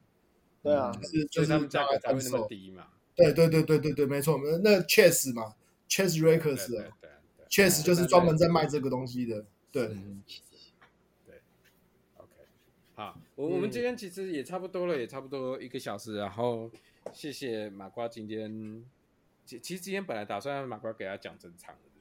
[0.61, 2.89] 对啊，就是就是价格才会那么低嘛。
[3.15, 5.55] 对对对对对对，没错，那 Chess 嘛
[5.89, 6.91] ，Chess Records 对
[7.49, 9.47] Chess 就是专门在卖这个东西的。
[9.71, 9.87] 对，
[11.27, 11.37] 对
[12.17, 12.33] ，OK，
[12.97, 16.69] 好，我我们今天其实也差不多了，也差不多一个小时，然后
[17.13, 18.85] 谢谢马瓜今天，
[19.47, 21.92] 其其实今天本来打算马瓜给他讲整场的。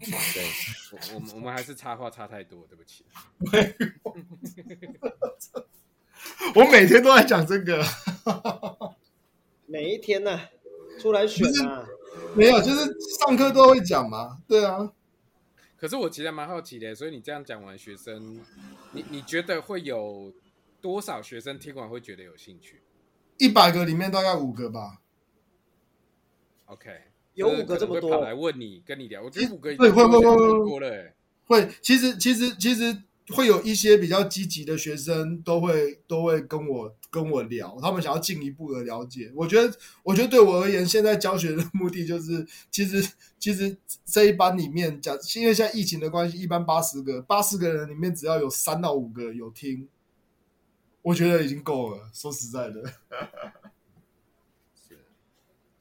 [0.00, 0.14] 对，
[0.92, 3.04] 我我们我们还是插话插太多，对不起。
[6.54, 7.84] 我每天都在讲这个，
[9.66, 10.48] 每一天呢、啊，
[10.98, 11.86] 出来选啊，
[12.34, 14.40] 没有，就是上课都会讲嘛。
[14.48, 14.90] 对啊，
[15.76, 18.40] 可是我其实蛮好奇的，所以你这样讲完，学生，
[18.92, 20.32] 你你觉得会有
[20.80, 22.80] 多少学生听完会觉得有兴趣？
[23.36, 25.02] 一百个里面大概五个吧。
[26.66, 27.12] OK。
[27.34, 29.22] 有五个这么多，跑来问你，跟你聊。
[29.22, 30.20] 我觉得五个会会会会
[30.68, 31.12] 多了。
[31.46, 32.96] 会，其实其实其实
[33.28, 39.30] 会有一些比较积极的学生，都会都会跟我跟我聊，他们想要进一步的了解。
[39.34, 43.06] 我觉得，我觉得对我而言，现在教学的目的就是，其实
[43.38, 43.76] 其实
[44.06, 49.86] 这一班里面讲，因为现在疫情的关系，一般八十个，八十个人里面只要有三到五个有听，
[51.02, 52.08] 我觉得已经够了。
[52.12, 52.82] 说实在的。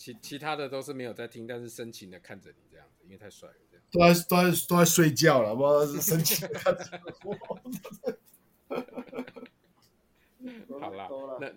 [0.04, 6.84] 其其他的都是没有在听，但是深情的看着你这样子，因为太帅了，这样都在都在都在睡觉了，不知道是深情的看着
[7.24, 7.34] 我。
[10.78, 11.08] 好啦，
[11.40, 11.50] 那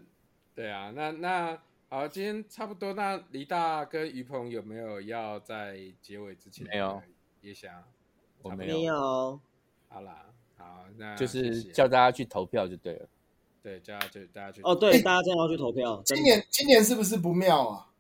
[0.54, 2.92] 对啊，那那好，今天差不多。
[2.92, 6.64] 那黎大跟于鹏有没有要在结尾之前？
[6.68, 7.02] 没有，
[7.40, 7.82] 也想
[8.42, 9.40] 我没有。
[9.88, 10.24] 好啦，
[10.56, 13.08] 好，那就是叫大家去投票就对了。
[13.60, 16.00] 对，叫大家去大家去哦，对，大家真的要去投票。
[16.04, 17.90] 今年今年是不是不妙啊？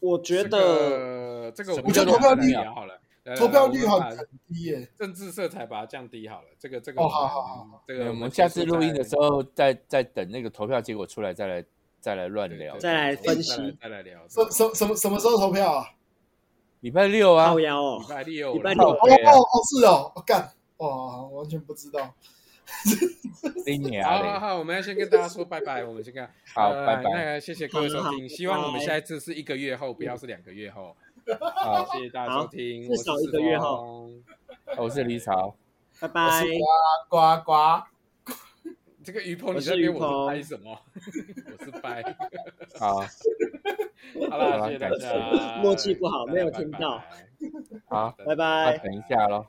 [0.00, 3.00] 我觉得这个我觉得投票率好了，
[3.36, 4.16] 投票率很
[4.46, 6.48] 低耶，政治色彩把它降低好了。
[6.58, 11.64] 这个这个哦，好好好，这个我们下次录音的时候再再等那个投票结果出来再来
[12.00, 14.20] 再来乱聊，再来分析，再来聊。
[14.28, 15.86] 什什什么什么时候投票啊？
[16.80, 22.14] 礼拜六啊，靠腰哦，礼拜六，礼拜六哦哦哦是哦，我干哇，完全不知道。
[24.02, 25.84] 好好好，我们要先跟大家说拜拜。
[25.84, 27.02] 我们先看，好，拜拜。
[27.12, 30.96] 那个谢谢各位收听，希望我们下一次是一个月后，不要是两个月后。
[31.54, 34.10] 好，谢谢大家收听，至少一个月后。
[34.76, 35.56] 我是李草，
[36.00, 36.42] 拜拜。
[37.08, 37.82] 呱呱呱，
[39.04, 40.80] 这个于鹏，你在边我是拍什么？
[41.58, 42.02] 我是拍。
[42.78, 43.00] 好，
[44.30, 45.56] 好了，谢谢大家。
[45.62, 47.02] 默契不好，没有听到。
[47.88, 48.78] 好，拜拜。
[48.78, 49.46] 等一下喽。